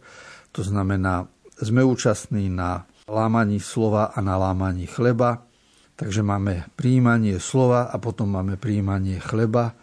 To 0.54 0.62
znamená, 0.62 1.26
sme 1.58 1.82
účastní 1.82 2.46
na 2.46 2.86
lámaní 3.06 3.58
slova 3.58 4.10
a 4.14 4.18
na 4.22 4.38
lámaní 4.38 4.86
chleba. 4.86 5.46
Takže 5.98 6.24
máme 6.24 6.66
príjmanie 6.74 7.38
slova 7.38 7.90
a 7.90 7.96
potom 8.00 8.34
máme 8.34 8.58
príjmanie 8.58 9.22
chleba. 9.22 9.76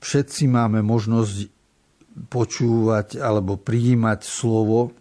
Všetci 0.00 0.48
máme 0.48 0.80
možnosť 0.80 1.50
počúvať 2.32 3.20
alebo 3.20 3.60
prijímať 3.60 4.24
slovo. 4.24 4.96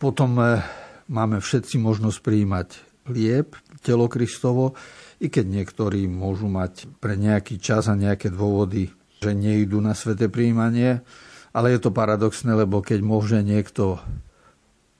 Potom 0.00 0.40
eh, 0.40 0.64
máme 1.12 1.42
všetci 1.42 1.76
možnosť 1.80 2.18
prijímať 2.22 2.68
lieb, 3.12 3.54
telo 3.86 4.10
Kristovo, 4.10 4.74
i 5.22 5.30
keď 5.30 5.46
niektorí 5.46 6.10
môžu 6.10 6.50
mať 6.50 6.90
pre 6.98 7.14
nejaký 7.14 7.62
čas 7.62 7.86
a 7.86 7.94
nejaké 7.94 8.34
dôvody, 8.34 8.90
že 9.22 9.32
nejdu 9.32 9.78
na 9.78 9.94
sveté 9.94 10.26
príjmanie, 10.26 11.00
ale 11.56 11.72
je 11.72 11.80
to 11.80 11.94
paradoxné, 11.94 12.52
lebo 12.52 12.82
keď 12.82 13.00
môže 13.00 13.38
niekto 13.40 14.02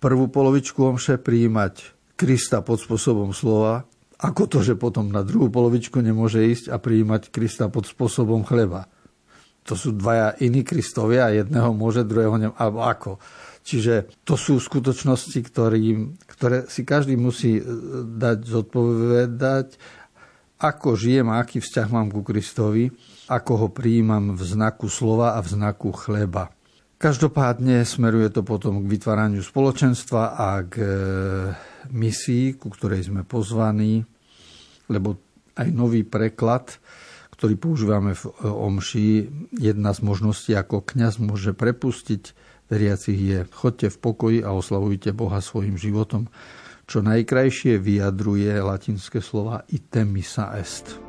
prvú 0.02 0.28
polovičku 0.28 0.78
omše 0.82 1.20
prijímať 1.20 1.96
Krista 2.16 2.64
pod 2.64 2.80
spôsobom 2.80 3.36
slova, 3.36 3.84
ako 4.16 4.48
to, 4.48 4.58
že 4.64 4.80
potom 4.80 5.12
na 5.12 5.20
druhú 5.20 5.52
polovičku 5.52 6.00
nemôže 6.00 6.40
ísť 6.40 6.72
a 6.72 6.80
prijímať 6.80 7.28
Krista 7.28 7.68
pod 7.68 7.84
spôsobom 7.84 8.44
chleba 8.48 8.88
to 9.66 9.74
sú 9.74 9.90
dvaja 9.98 10.38
iní 10.38 10.62
Kristovia 10.62 11.34
jedného 11.34 11.74
môže, 11.74 12.06
druhého 12.06 12.38
ne... 12.38 12.48
alebo 12.54 12.86
ako. 12.86 13.10
Čiže 13.66 14.22
to 14.22 14.38
sú 14.38 14.62
skutočnosti, 14.62 15.42
ktorý, 15.42 16.14
ktoré 16.30 16.70
si 16.70 16.86
každý 16.86 17.18
musí 17.18 17.58
e, 17.58 17.62
dať 18.14 18.38
zodpovedať, 18.46 19.68
ako 20.62 20.94
žijem 20.94 21.28
a 21.34 21.42
aký 21.42 21.58
vzťah 21.58 21.88
mám 21.90 22.08
ku 22.14 22.22
Kristovi, 22.22 22.88
ako 23.26 23.52
ho 23.66 23.68
prijímam 23.74 24.38
v 24.38 24.42
znaku 24.46 24.86
slova 24.86 25.34
a 25.34 25.42
v 25.42 25.52
znaku 25.52 25.90
chleba. 25.92 26.55
Každopádne 26.96 27.84
smeruje 27.84 28.32
to 28.32 28.40
potom 28.40 28.80
k 28.80 28.86
vytváraniu 28.88 29.44
spoločenstva 29.44 30.22
a 30.32 30.64
k 30.64 30.74
e, 30.80 30.88
misii, 31.92 32.56
ku 32.56 32.72
ktorej 32.72 33.12
sme 33.12 33.20
pozvaní, 33.20 34.00
lebo 34.88 35.20
aj 35.60 35.68
nový 35.76 36.08
preklad 36.08 36.80
ktorý 37.36 37.54
používame 37.60 38.16
v 38.16 38.24
e, 38.24 38.48
omši, 38.48 39.08
jedna 39.60 39.92
z 39.92 40.00
možností, 40.00 40.56
ako 40.56 40.80
kňaz 40.80 41.20
môže 41.20 41.52
prepustiť 41.52 42.32
veriacich 42.72 43.20
je 43.20 43.38
chodte 43.52 43.92
v 43.92 44.00
pokoji 44.00 44.38
a 44.42 44.56
oslavujte 44.56 45.12
Boha 45.12 45.38
svojim 45.44 45.76
životom, 45.76 46.32
čo 46.88 47.04
najkrajšie 47.04 47.76
vyjadruje 47.76 48.56
latinské 48.58 49.20
slova 49.20 49.68
item 49.68 50.16
missa 50.16 50.56
est. 50.56 51.05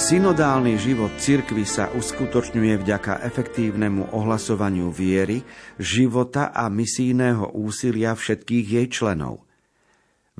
Synodálny 0.00 0.80
život 0.80 1.12
cirkvy 1.20 1.68
sa 1.68 1.92
uskutočňuje 1.92 2.80
vďaka 2.80 3.20
efektívnemu 3.20 4.16
ohlasovaniu 4.16 4.88
viery, 4.88 5.44
života 5.76 6.56
a 6.56 6.72
misijného 6.72 7.52
úsilia 7.52 8.16
všetkých 8.16 8.66
jej 8.80 8.86
členov. 8.88 9.44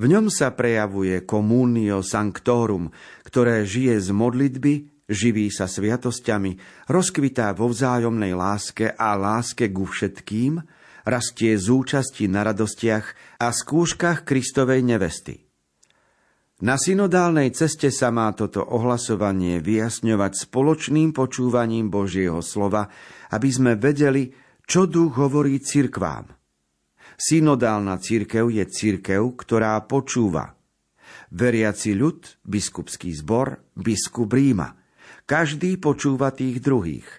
V 0.01 0.09
ňom 0.09 0.33
sa 0.33 0.57
prejavuje 0.57 1.21
communio 1.29 2.01
sanctorum, 2.01 2.89
ktoré 3.21 3.61
žije 3.61 4.01
z 4.01 4.09
modlitby, 4.09 4.73
živí 5.05 5.53
sa 5.53 5.69
sviatosťami, 5.69 6.57
rozkvitá 6.89 7.53
vo 7.53 7.69
vzájomnej 7.69 8.33
láske 8.33 8.89
a 8.89 9.13
láske 9.13 9.69
ku 9.69 9.85
všetkým, 9.85 10.57
rastie 11.05 11.53
z 11.53 11.69
účasti 11.69 12.25
na 12.25 12.49
radostiach 12.49 13.37
a 13.37 13.53
skúškach 13.53 14.25
Kristovej 14.25 14.81
nevesty. 14.81 15.50
Na 16.61 16.77
synodálnej 16.77 17.49
ceste 17.57 17.89
sa 17.89 18.13
má 18.13 18.29
toto 18.37 18.61
ohlasovanie 18.61 19.57
vyjasňovať 19.65 20.45
spoločným 20.45 21.09
počúvaním 21.09 21.89
Božieho 21.89 22.37
slova, 22.45 22.85
aby 23.33 23.49
sme 23.49 23.73
vedeli, 23.81 24.29
čo 24.69 24.85
duch 24.85 25.17
hovorí 25.17 25.57
cirkvám. 25.57 26.29
Synodálna 27.17 27.97
církev 27.97 28.53
je 28.53 28.65
církev, 28.69 29.21
ktorá 29.41 29.81
počúva. 29.89 30.53
Veriaci 31.33 31.97
ľud, 31.97 32.45
biskupský 32.45 33.09
zbor, 33.09 33.73
biskup 33.73 34.29
Ríma. 34.29 34.77
Každý 35.25 35.81
počúva 35.81 36.29
tých 36.29 36.61
druhých 36.61 37.09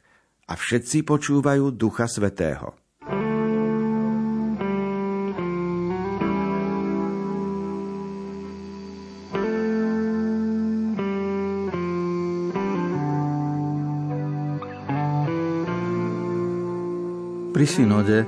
a 0.47 0.55
všetci 0.55 1.03
počúvajú 1.03 1.75
Ducha 1.75 2.07
Svetého. 2.07 2.82
Pri 17.63 17.71
synode 17.71 18.27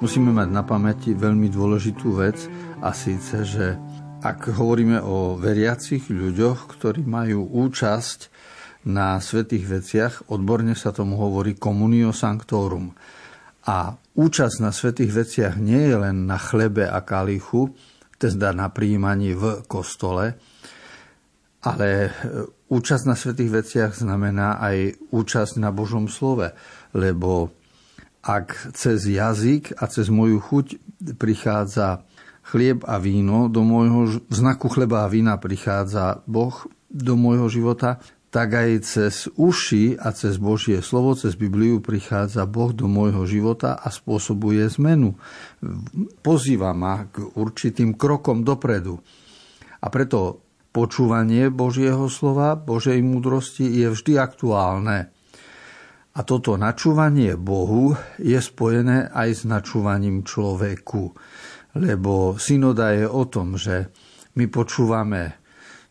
musíme 0.00 0.32
mať 0.32 0.48
na 0.56 0.64
pamäti 0.64 1.12
veľmi 1.12 1.52
dôležitú 1.52 2.16
vec 2.16 2.48
a 2.80 2.96
síce, 2.96 3.44
že 3.44 3.76
ak 4.24 4.56
hovoríme 4.56 5.04
o 5.04 5.36
veriacich 5.36 6.08
ľuďoch, 6.08 6.64
ktorí 6.64 7.04
majú 7.04 7.44
účasť 7.44 8.32
na 8.88 9.20
svetých 9.20 9.68
veciach, 9.68 10.32
odborne 10.32 10.72
sa 10.72 10.96
tomu 10.96 11.20
hovorí 11.20 11.60
communio 11.60 12.08
sanctorum. 12.16 12.96
A 13.68 13.92
účasť 14.16 14.56
na 14.64 14.72
svetých 14.72 15.12
veciach 15.12 15.60
nie 15.60 15.84
je 15.84 16.00
len 16.00 16.24
na 16.24 16.40
chlebe 16.40 16.88
a 16.88 17.04
kalichu, 17.04 17.76
teda 18.16 18.56
na 18.56 18.72
príjmaní 18.72 19.36
v 19.36 19.60
kostole, 19.68 20.40
ale 21.68 22.16
účasť 22.72 23.04
na 23.04 23.12
svetých 23.12 23.60
veciach 23.60 23.92
znamená 23.92 24.56
aj 24.56 24.96
účasť 25.12 25.60
na 25.60 25.68
Božom 25.68 26.08
slove, 26.08 26.56
lebo 26.96 27.59
ak 28.20 28.76
cez 28.76 29.08
jazyk 29.08 29.76
a 29.80 29.88
cez 29.88 30.12
moju 30.12 30.40
chuť 30.40 30.66
prichádza 31.16 32.04
chlieb 32.44 32.84
a 32.84 33.00
víno 33.00 33.48
do 33.48 33.64
môjho, 33.64 34.20
v 34.26 34.34
znaku 34.34 34.68
chleba 34.68 35.06
a 35.06 35.10
vína 35.12 35.40
prichádza 35.40 36.20
Boh 36.28 36.66
do 36.90 37.14
môjho 37.16 37.48
života, 37.48 38.02
tak 38.30 38.54
aj 38.54 38.70
cez 38.86 39.14
uši 39.34 39.98
a 39.98 40.14
cez 40.14 40.38
Božie 40.38 40.78
slovo, 40.86 41.18
cez 41.18 41.34
Bibliu 41.34 41.82
prichádza 41.82 42.46
Boh 42.46 42.70
do 42.70 42.86
môjho 42.86 43.26
života 43.26 43.74
a 43.74 43.90
spôsobuje 43.90 44.62
zmenu. 44.78 45.18
Pozýva 46.22 46.70
ma 46.70 47.10
k 47.10 47.26
určitým 47.34 47.98
krokom 47.98 48.46
dopredu. 48.46 49.02
A 49.82 49.86
preto 49.90 50.46
počúvanie 50.70 51.50
Božieho 51.50 52.06
slova, 52.06 52.54
Božej 52.54 53.02
múdrosti 53.02 53.66
je 53.66 53.90
vždy 53.90 54.22
aktuálne. 54.22 55.10
A 56.10 56.26
toto 56.26 56.58
načúvanie 56.58 57.38
Bohu 57.38 57.94
je 58.18 58.38
spojené 58.42 59.14
aj 59.14 59.28
s 59.30 59.42
načúvaním 59.46 60.26
človeku. 60.26 61.14
Lebo 61.78 62.34
synoda 62.34 62.90
je 62.90 63.06
o 63.06 63.22
tom, 63.30 63.54
že 63.54 63.94
my 64.34 64.50
počúvame 64.50 65.38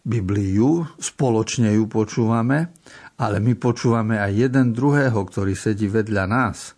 Bibliu, 0.03 0.87
spoločne 0.99 1.75
ju 1.75 1.87
počúvame, 1.87 2.71
ale 3.19 3.37
my 3.43 3.55
počúvame 3.55 4.19
aj 4.19 4.31
jeden 4.31 4.71
druhého, 4.71 5.19
ktorý 5.23 5.55
sedí 5.55 5.87
vedľa 5.87 6.25
nás. 6.27 6.75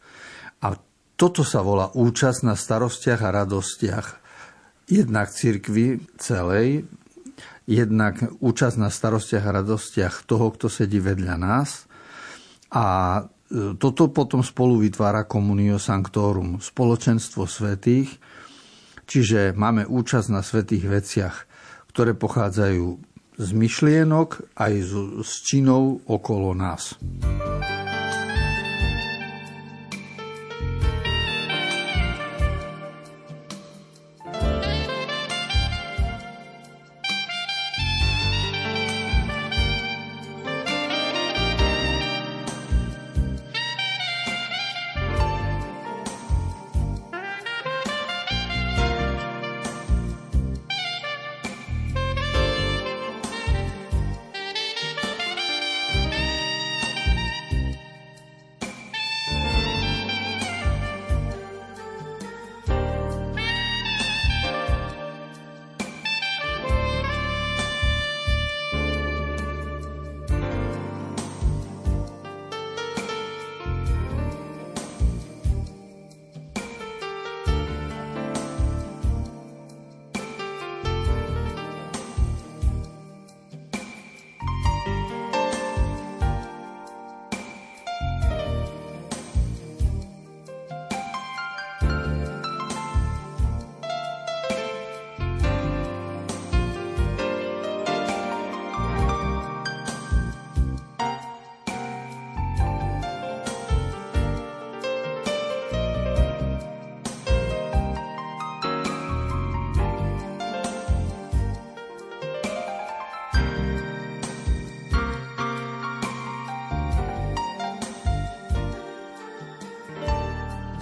A 0.61 0.77
toto 1.17 1.41
sa 1.41 1.61
volá 1.65 1.89
účasť 1.93 2.45
na 2.45 2.53
starostiach 2.57 3.21
a 3.25 3.33
radostiach 3.45 4.07
jednak 4.89 5.29
cirkvi 5.29 6.01
celej, 6.17 6.89
jednak 7.69 8.19
účasť 8.41 8.77
na 8.81 8.89
starostiach 8.89 9.45
a 9.47 9.55
radostiach 9.61 10.25
toho, 10.25 10.49
kto 10.53 10.67
sedí 10.67 10.97
vedľa 10.97 11.35
nás. 11.37 11.85
A 12.73 13.21
toto 13.75 14.07
potom 14.07 14.39
spolu 14.39 14.79
vytvára 14.79 15.27
Communio 15.27 15.75
Sanctorum, 15.75 16.63
spoločenstvo 16.63 17.43
svetých, 17.43 18.15
čiže 19.03 19.51
máme 19.51 19.83
účasť 19.83 20.27
na 20.31 20.39
svetých 20.39 20.87
veciach, 20.87 21.35
ktoré 21.91 22.15
pochádzajú 22.15 23.11
z 23.35 23.49
myšlienok 23.51 24.55
aj 24.55 24.73
z, 24.79 24.93
z 25.25 25.31
činov 25.43 25.99
okolo 26.07 26.55
nás. 26.55 26.95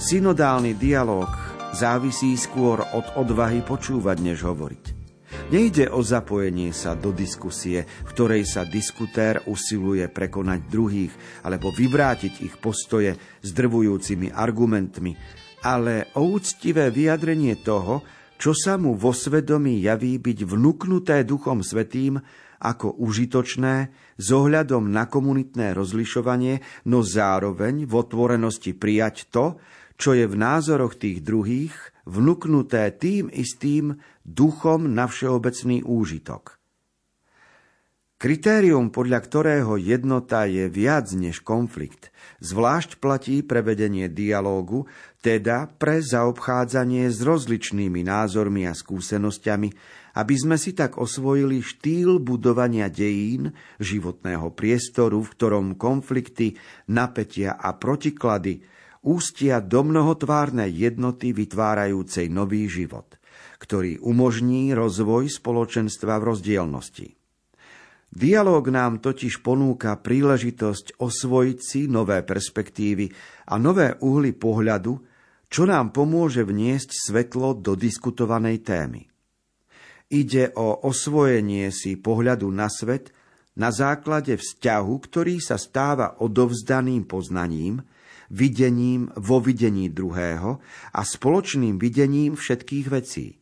Synodálny 0.10 0.74
dialog 0.74 1.30
závisí 1.70 2.34
skôr 2.34 2.82
od 2.82 3.14
odvahy 3.14 3.62
počúvať, 3.62 4.18
než 4.26 4.42
hovoriť. 4.42 4.84
Nejde 5.54 5.86
o 5.94 6.02
zapojenie 6.02 6.74
sa 6.74 6.98
do 6.98 7.14
diskusie, 7.14 7.86
v 7.86 8.10
ktorej 8.18 8.42
sa 8.50 8.66
diskutér 8.66 9.46
usiluje 9.46 10.10
prekonať 10.10 10.66
druhých 10.66 11.14
alebo 11.46 11.70
vyvrátiť 11.70 12.42
ich 12.42 12.58
postoje 12.58 13.22
s 13.22 13.50
drvujúcimi 13.54 14.34
argumentmi, 14.34 15.14
ale 15.62 16.10
o 16.18 16.26
úctivé 16.26 16.90
vyjadrenie 16.90 17.62
toho, 17.62 18.02
čo 18.42 18.58
sa 18.58 18.82
mu 18.82 18.98
vo 18.98 19.14
svedomí 19.14 19.78
javí 19.78 20.18
byť 20.18 20.42
vnúknuté 20.42 21.22
Duchom 21.22 21.62
Svetým 21.62 22.18
ako 22.58 22.98
užitočné 22.98 23.76
s 24.18 24.28
ohľadom 24.34 24.90
na 24.90 25.06
komunitné 25.06 25.78
rozlišovanie, 25.78 26.66
no 26.90 27.06
zároveň 27.06 27.86
v 27.86 27.94
otvorenosti 27.94 28.74
prijať 28.74 29.30
to, 29.30 29.62
čo 30.00 30.16
je 30.16 30.24
v 30.26 30.36
názoroch 30.40 30.96
tých 30.96 31.20
druhých 31.20 31.76
vnúknuté 32.08 32.88
tým 32.96 33.28
istým 33.28 34.00
duchom 34.24 34.88
na 34.88 35.12
všeobecný 35.12 35.84
úžitok. 35.84 36.56
Kritérium, 38.20 38.92
podľa 38.92 39.20
ktorého 39.24 39.80
jednota 39.80 40.44
je 40.44 40.68
viac 40.68 41.08
než 41.16 41.40
konflikt, 41.40 42.12
zvlášť 42.44 43.00
platí 43.00 43.40
pre 43.40 43.64
vedenie 43.64 44.12
dialógu, 44.12 44.92
teda 45.24 45.72
pre 45.80 46.04
zaobchádzanie 46.04 47.08
s 47.08 47.24
rozličnými 47.24 48.04
názormi 48.04 48.68
a 48.68 48.76
skúsenosťami, 48.76 49.70
aby 50.20 50.36
sme 50.36 50.60
si 50.60 50.76
tak 50.76 51.00
osvojili 51.00 51.64
štýl 51.64 52.20
budovania 52.20 52.92
dejín, 52.92 53.56
životného 53.80 54.52
priestoru, 54.52 55.24
v 55.24 55.32
ktorom 55.40 55.68
konflikty, 55.80 56.60
napätia 56.92 57.56
a 57.56 57.72
protiklady 57.72 58.79
ústia 59.04 59.64
do 59.64 59.86
mnohotvárnej 59.86 60.72
jednoty 60.72 61.32
vytvárajúcej 61.32 62.28
nový 62.28 62.68
život, 62.68 63.20
ktorý 63.60 64.00
umožní 64.04 64.76
rozvoj 64.76 65.32
spoločenstva 65.32 66.20
v 66.20 66.28
rozdielnosti. 66.36 67.08
Dialóg 68.10 68.74
nám 68.74 69.06
totiž 69.06 69.46
ponúka 69.46 69.94
príležitosť 70.02 70.98
osvojiť 70.98 71.60
si 71.62 71.82
nové 71.86 72.26
perspektívy 72.26 73.06
a 73.54 73.62
nové 73.62 73.94
uhly 74.02 74.34
pohľadu, 74.34 74.94
čo 75.46 75.70
nám 75.70 75.94
pomôže 75.94 76.42
vniesť 76.42 76.90
svetlo 76.90 77.58
do 77.58 77.78
diskutovanej 77.78 78.66
témy. 78.66 79.06
Ide 80.10 80.58
o 80.58 80.90
osvojenie 80.90 81.70
si 81.70 82.02
pohľadu 82.02 82.50
na 82.50 82.66
svet 82.66 83.14
na 83.62 83.70
základe 83.70 84.42
vzťahu, 84.42 84.94
ktorý 85.06 85.38
sa 85.38 85.62
stáva 85.62 86.18
odovzdaným 86.18 87.06
poznaním, 87.06 87.78
videním 88.30 89.10
vo 89.18 89.42
videní 89.42 89.90
druhého 89.90 90.62
a 90.94 91.02
spoločným 91.02 91.82
videním 91.82 92.38
všetkých 92.38 92.88
vecí. 92.90 93.40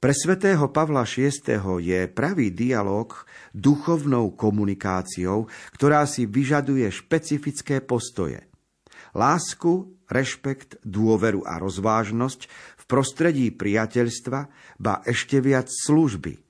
Pre 0.00 0.16
svätého 0.16 0.72
Pavla 0.72 1.04
VI. 1.04 1.60
je 1.84 2.08
pravý 2.08 2.48
dialog 2.56 3.12
duchovnou 3.52 4.32
komunikáciou, 4.32 5.44
ktorá 5.76 6.08
si 6.08 6.24
vyžaduje 6.24 6.88
špecifické 6.88 7.84
postoje. 7.84 8.48
Lásku, 9.12 9.92
rešpekt, 10.08 10.80
dôveru 10.88 11.44
a 11.44 11.60
rozvážnosť 11.60 12.40
v 12.80 12.84
prostredí 12.88 13.52
priateľstva, 13.52 14.40
ba 14.80 15.04
ešte 15.04 15.36
viac 15.44 15.68
služby. 15.68 16.40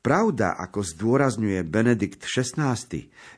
Pravda, 0.00 0.56
ako 0.56 0.84
zdôrazňuje 0.84 1.64
Benedikt 1.64 2.28
XVI, 2.28 2.76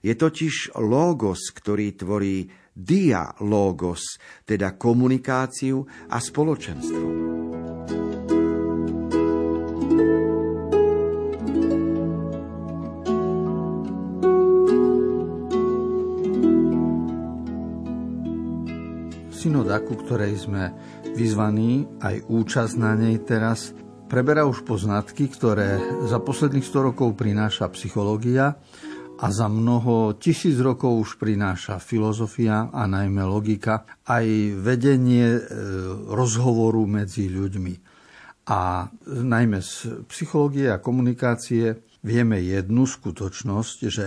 je 0.03 0.15
totiž 0.19 0.75
logos, 0.79 1.51
ktorý 1.55 1.95
tvorí 1.95 2.51
dialogos, 2.73 4.17
teda 4.49 4.75
komunikáciu 4.81 5.85
a 6.09 6.17
spoločenstvo. 6.19 7.07
Synoda, 19.43 19.83
ku 19.83 19.99
ktorej 19.99 20.39
sme 20.39 20.71
vyzvaní, 21.19 21.85
aj 21.99 22.31
účasť 22.31 22.75
na 22.79 22.95
nej 22.95 23.19
teraz, 23.27 23.75
preberá 24.07 24.47
už 24.47 24.63
poznatky, 24.63 25.29
ktoré 25.29 25.83
za 26.07 26.23
posledných 26.23 26.63
100 26.63 26.89
rokov 26.93 27.19
prináša 27.19 27.67
psychológia 27.75 28.55
a 29.23 29.31
za 29.31 29.47
mnoho 29.47 30.19
tisíc 30.19 30.59
rokov 30.59 30.99
už 30.99 31.11
prináša 31.23 31.79
filozofia 31.79 32.75
a 32.75 32.91
najmä 32.91 33.23
logika, 33.23 33.87
aj 34.03 34.27
vedenie 34.59 35.39
e, 35.39 35.43
rozhovoru 36.11 36.83
medzi 36.91 37.31
ľuďmi. 37.31 37.75
A 38.51 38.91
najmä 39.07 39.63
z 39.63 40.03
psychológie 40.11 40.67
a 40.75 40.83
komunikácie 40.83 41.87
vieme 42.03 42.43
jednu 42.43 42.83
skutočnosť, 42.83 43.79
že 43.87 44.07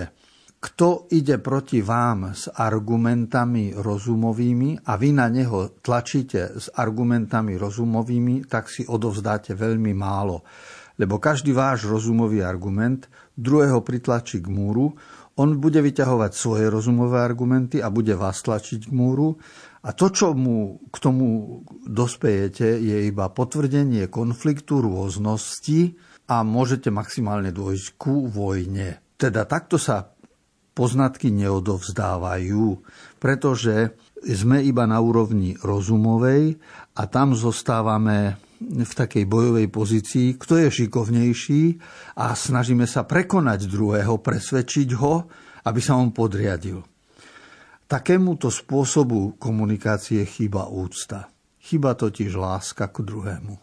kto 0.59 1.07
ide 1.15 1.39
proti 1.39 1.79
vám 1.79 2.35
s 2.35 2.51
argumentami 2.51 3.71
rozumovými 3.71 4.83
a 4.83 4.99
vy 4.99 5.09
na 5.15 5.31
neho 5.31 5.79
tlačíte 5.79 6.59
s 6.59 6.67
argumentami 6.75 7.55
rozumovými, 7.55 8.51
tak 8.51 8.67
si 8.67 8.83
odovzdáte 8.83 9.55
veľmi 9.55 9.95
málo 9.95 10.43
lebo 10.95 11.19
každý 11.19 11.51
váš 11.51 11.83
rozumový 11.87 12.39
argument 12.39 13.11
druhého 13.35 13.83
pritlačí 13.83 14.39
k 14.39 14.47
múru, 14.47 14.95
on 15.35 15.59
bude 15.59 15.83
vyťahovať 15.83 16.31
svoje 16.31 16.71
rozumové 16.71 17.19
argumenty 17.19 17.83
a 17.83 17.91
bude 17.91 18.15
vás 18.15 18.39
tlačiť 18.39 18.87
k 18.87 18.95
múru 18.95 19.35
a 19.83 19.91
to, 19.91 20.07
čo 20.09 20.31
mu 20.31 20.79
k 20.87 20.97
tomu 20.97 21.59
dospejete, 21.85 22.79
je 22.79 22.97
iba 23.05 23.27
potvrdenie 23.29 24.07
konfliktu, 24.07 24.79
rôznosti 24.79 25.99
a 26.31 26.41
môžete 26.41 26.89
maximálne 26.89 27.51
dôjsť 27.51 27.87
ku 27.99 28.25
vojne. 28.31 29.03
Teda 29.19 29.43
takto 29.45 29.75
sa 29.77 30.15
poznatky 30.75 31.31
neodovzdávajú, 31.31 32.63
pretože 33.21 33.95
sme 34.23 34.63
iba 34.63 34.87
na 34.87 35.01
úrovni 35.03 35.59
rozumovej 35.59 36.55
a 36.95 37.01
tam 37.11 37.35
zostávame 37.35 38.39
v 38.61 38.93
takej 38.95 39.27
bojovej 39.27 39.67
pozícii, 39.67 40.39
kto 40.39 40.63
je 40.63 40.67
šikovnejší 40.71 41.63
a 42.15 42.31
snažíme 42.31 42.87
sa 42.87 43.03
prekonať 43.03 43.67
druhého, 43.67 44.23
presvedčiť 44.23 44.89
ho, 44.95 45.27
aby 45.67 45.79
sa 45.83 45.99
on 45.99 46.15
podriadil. 46.15 46.79
Takémuto 47.85 48.49
spôsobu 48.49 49.37
komunikácie 49.37 50.25
chýba 50.25 50.65
úcta. 50.71 51.29
Chyba 51.61 51.93
totiž 51.93 52.33
láska 52.33 52.89
k 52.89 53.05
druhému. 53.05 53.55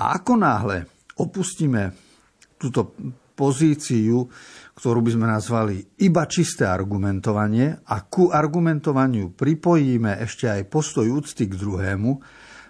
A 0.00 0.02
ako 0.16 0.32
náhle 0.36 0.88
opustíme 1.20 1.92
túto 2.56 2.96
pozíciu, 3.34 4.30
ktorú 4.74 5.02
by 5.02 5.10
sme 5.14 5.26
nazvali 5.26 5.76
iba 6.02 6.26
čisté 6.26 6.66
argumentovanie 6.66 7.86
a 7.86 7.96
ku 8.06 8.30
argumentovaniu 8.30 9.34
pripojíme 9.34 10.18
ešte 10.22 10.50
aj 10.50 10.70
postoj 10.70 11.06
úcty 11.10 11.50
k 11.50 11.54
druhému, 11.54 12.22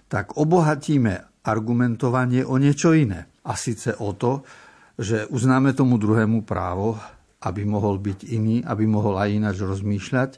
tak 0.09 0.37
obohatíme 0.37 1.45
argumentovanie 1.45 2.45
o 2.45 2.57
niečo 2.57 2.97
iné. 2.97 3.29
A 3.45 3.57
síce 3.57 3.93
o 4.01 4.17
to, 4.17 4.45
že 4.97 5.29
uznáme 5.29 5.77
tomu 5.77 6.01
druhému 6.01 6.49
právo, 6.49 6.97
aby 7.45 7.69
mohol 7.69 8.01
byť 8.01 8.25
iný, 8.33 8.65
aby 8.65 8.89
mohol 8.89 9.21
aj 9.21 9.29
ináč 9.37 9.57
rozmýšľať, 9.61 10.31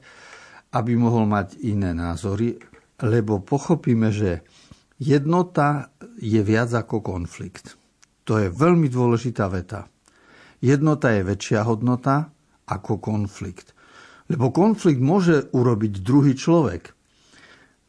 aby 0.74 0.92
mohol 0.98 1.30
mať 1.30 1.62
iné 1.62 1.94
názory, 1.94 2.58
lebo 2.98 3.38
pochopíme, 3.38 4.10
že 4.10 4.42
jednota 4.98 5.94
je 6.18 6.40
viac 6.42 6.74
ako 6.74 7.04
konflikt. 7.04 7.78
To 8.26 8.42
je 8.42 8.50
veľmi 8.50 8.90
dôležitá 8.90 9.46
veta. 9.46 9.86
Jednota 10.60 11.12
je 11.12 11.22
väčšia 11.26 11.64
hodnota 11.64 12.32
ako 12.66 12.98
konflikt. 12.98 13.76
Lebo 14.26 14.50
konflikt 14.50 14.98
môže 14.98 15.46
urobiť 15.54 16.02
druhý 16.02 16.34
človek. 16.34 16.90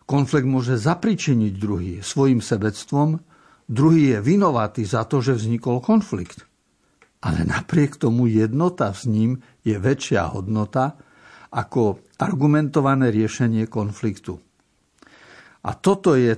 Konflikt 0.08 0.48
môže 0.48 0.80
zapričiniť 0.80 1.54
druhý 1.58 1.92
svojim 2.00 2.40
sebectvom, 2.40 3.20
druhý 3.68 4.16
je 4.16 4.20
vinovatý 4.24 4.88
za 4.88 5.04
to, 5.04 5.20
že 5.20 5.36
vznikol 5.36 5.84
konflikt. 5.84 6.46
Ale 7.20 7.44
napriek 7.44 7.98
tomu 7.98 8.30
jednota 8.30 8.94
s 8.94 9.10
ním 9.10 9.42
je 9.66 9.76
väčšia 9.76 10.32
hodnota 10.32 10.96
ako 11.52 12.00
argumentované 12.22 13.10
riešenie 13.10 13.66
konfliktu. 13.66 14.38
A 15.66 15.74
toto 15.76 16.14
je 16.14 16.38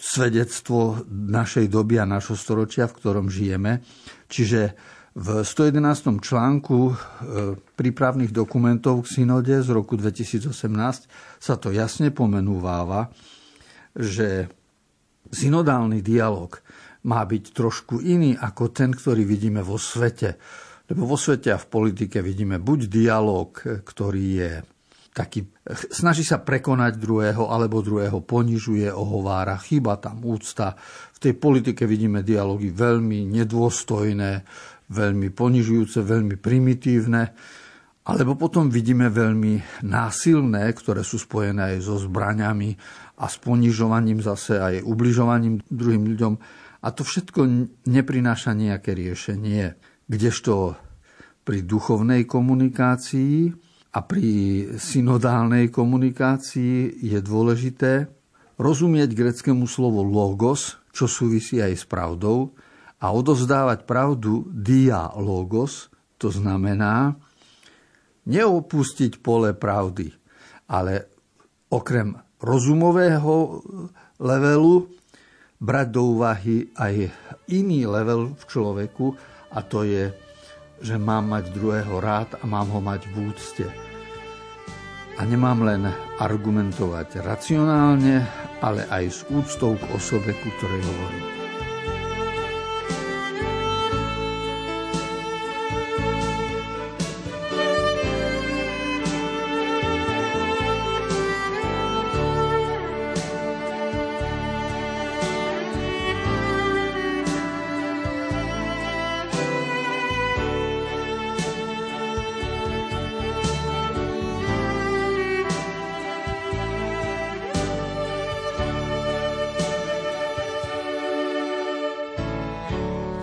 svedectvo 0.00 1.04
našej 1.08 1.68
doby 1.68 2.00
a 2.00 2.08
našho 2.08 2.34
storočia, 2.34 2.88
v 2.88 2.96
ktorom 2.96 3.26
žijeme. 3.28 3.84
Čiže 4.32 4.74
v 5.10 5.42
111. 5.42 6.22
článku 6.22 6.78
e, 6.86 6.94
prípravných 7.74 8.30
dokumentov 8.30 9.02
k 9.02 9.18
synode 9.18 9.58
z 9.58 9.68
roku 9.74 9.98
2018 9.98 10.54
sa 11.42 11.54
to 11.58 11.74
jasne 11.74 12.14
pomenúváva, 12.14 13.10
že 13.98 14.46
synodálny 15.34 15.98
dialog 15.98 16.62
má 17.10 17.26
byť 17.26 17.44
trošku 17.50 17.98
iný 18.06 18.38
ako 18.38 18.70
ten, 18.70 18.94
ktorý 18.94 19.26
vidíme 19.26 19.66
vo 19.66 19.82
svete. 19.82 20.38
Lebo 20.86 21.10
vo 21.10 21.18
svete 21.18 21.50
a 21.54 21.58
v 21.58 21.66
politike 21.66 22.22
vidíme 22.22 22.62
buď 22.62 22.86
dialog, 22.86 23.50
ktorý 23.82 24.26
je 24.38 24.52
taký, 25.10 25.50
snaží 25.90 26.22
sa 26.22 26.38
prekonať 26.38 26.96
druhého, 26.96 27.50
alebo 27.50 27.82
druhého 27.82 28.22
ponižuje, 28.22 28.86
ohovára, 28.90 29.58
chyba 29.58 29.98
tam 29.98 30.22
úcta. 30.22 30.78
V 31.14 31.18
tej 31.18 31.34
politike 31.36 31.84
vidíme 31.84 32.22
dialógy 32.22 32.70
veľmi 32.70 33.26
nedôstojné, 33.26 34.32
veľmi 34.90 35.28
ponižujúce, 35.34 36.02
veľmi 36.02 36.38
primitívne, 36.38 37.22
alebo 38.10 38.34
potom 38.34 38.72
vidíme 38.72 39.12
veľmi 39.12 39.84
násilné, 39.86 40.64
ktoré 40.72 41.04
sú 41.04 41.20
spojené 41.20 41.76
aj 41.76 41.78
so 41.84 42.00
zbraňami 42.00 42.74
a 43.20 43.28
s 43.28 43.36
ponižovaním 43.38 44.24
zase 44.24 44.56
aj 44.56 44.82
ubližovaním 44.82 45.60
druhým 45.68 46.08
ľuďom. 46.16 46.34
A 46.80 46.88
to 46.96 47.04
všetko 47.04 47.44
neprináša 47.86 48.56
nejaké 48.56 48.96
riešenie. 48.96 49.76
Kdežto 50.08 50.74
pri 51.44 51.60
duchovnej 51.62 52.24
komunikácii 52.24 53.52
a 53.90 53.98
pri 54.06 54.30
synodálnej 54.78 55.66
komunikácii 55.70 57.02
je 57.02 57.18
dôležité 57.18 58.06
rozumieť 58.60 59.10
greckému 59.16 59.66
slovu 59.66 60.06
logos, 60.06 60.78
čo 60.94 61.10
súvisí 61.10 61.58
aj 61.58 61.74
s 61.74 61.84
pravdou, 61.88 62.54
a 63.00 63.06
odovzdávať 63.10 63.88
pravdu 63.88 64.44
dialogos, 64.52 65.88
to 66.20 66.28
znamená 66.28 67.16
neopustiť 68.28 69.24
pole 69.24 69.56
pravdy, 69.56 70.12
ale 70.68 71.08
okrem 71.72 72.12
rozumového 72.44 73.64
levelu 74.20 74.84
brať 75.56 75.86
do 75.88 76.02
úvahy 76.16 76.68
aj 76.76 77.08
iný 77.48 77.88
level 77.88 78.36
v 78.36 78.42
človeku 78.44 79.16
a 79.56 79.58
to 79.64 79.88
je, 79.88 80.12
že 80.80 80.96
mám 80.96 81.28
mať 81.28 81.52
druhého 81.52 82.00
rád 82.00 82.40
a 82.40 82.44
mám 82.48 82.68
ho 82.72 82.80
mať 82.80 83.04
v 83.12 83.30
úcte. 83.32 83.66
A 85.20 85.24
nemám 85.28 85.60
len 85.64 85.84
argumentovať 86.16 87.20
racionálne, 87.20 88.24
ale 88.64 88.88
aj 88.88 89.04
s 89.08 89.20
úctou 89.28 89.76
k 89.76 89.84
osobe, 89.92 90.32
ku 90.32 90.48
ktorej 90.56 90.80
hovorím. 90.80 91.39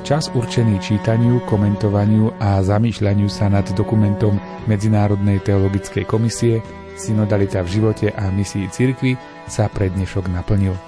Čas 0.08 0.32
určený 0.32 0.80
čítaniu, 0.80 1.44
komentovaniu 1.44 2.40
a 2.40 2.64
zamýšľaniu 2.64 3.28
sa 3.28 3.52
nad 3.52 3.68
dokumentom 3.76 4.40
Medzinárodnej 4.64 5.44
teologickej 5.44 6.08
komisie 6.08 6.64
Synodalita 6.96 7.60
v 7.60 7.76
živote 7.76 8.16
a 8.16 8.32
misii 8.32 8.72
cirkvi 8.72 9.20
sa 9.52 9.68
pre 9.68 9.92
dnešok 9.92 10.32
naplnil. 10.32 10.80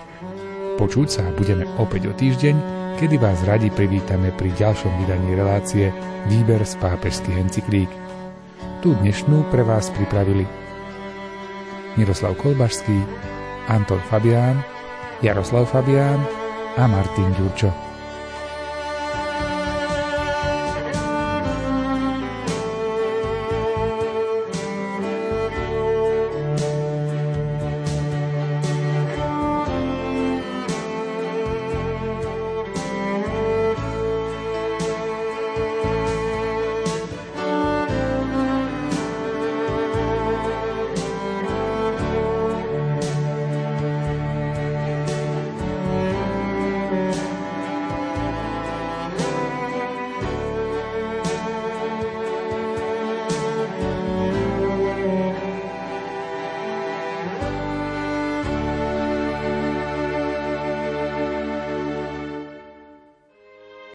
Počuť 0.79 1.07
sa 1.11 1.23
budeme 1.35 1.67
opäť 1.75 2.07
o 2.07 2.15
týždeň, 2.15 2.55
kedy 2.95 3.19
vás 3.19 3.43
radi 3.43 3.67
privítame 3.67 4.31
pri 4.31 4.55
ďalšom 4.55 5.03
vydaní 5.03 5.35
relácie 5.35 5.91
Výber 6.31 6.63
z 6.63 6.79
pápežských 6.79 7.43
encyklík. 7.43 7.91
Tu 8.79 8.95
dnešnú 9.03 9.51
pre 9.51 9.67
vás 9.67 9.91
pripravili 9.99 10.47
Miroslav 11.99 12.39
Kolbašský, 12.39 13.03
Anton 13.67 13.99
Fabián, 14.07 14.63
Jaroslav 15.19 15.67
Fabián 15.67 16.23
a 16.79 16.87
Martin 16.87 17.35
Ďurčo. 17.35 17.88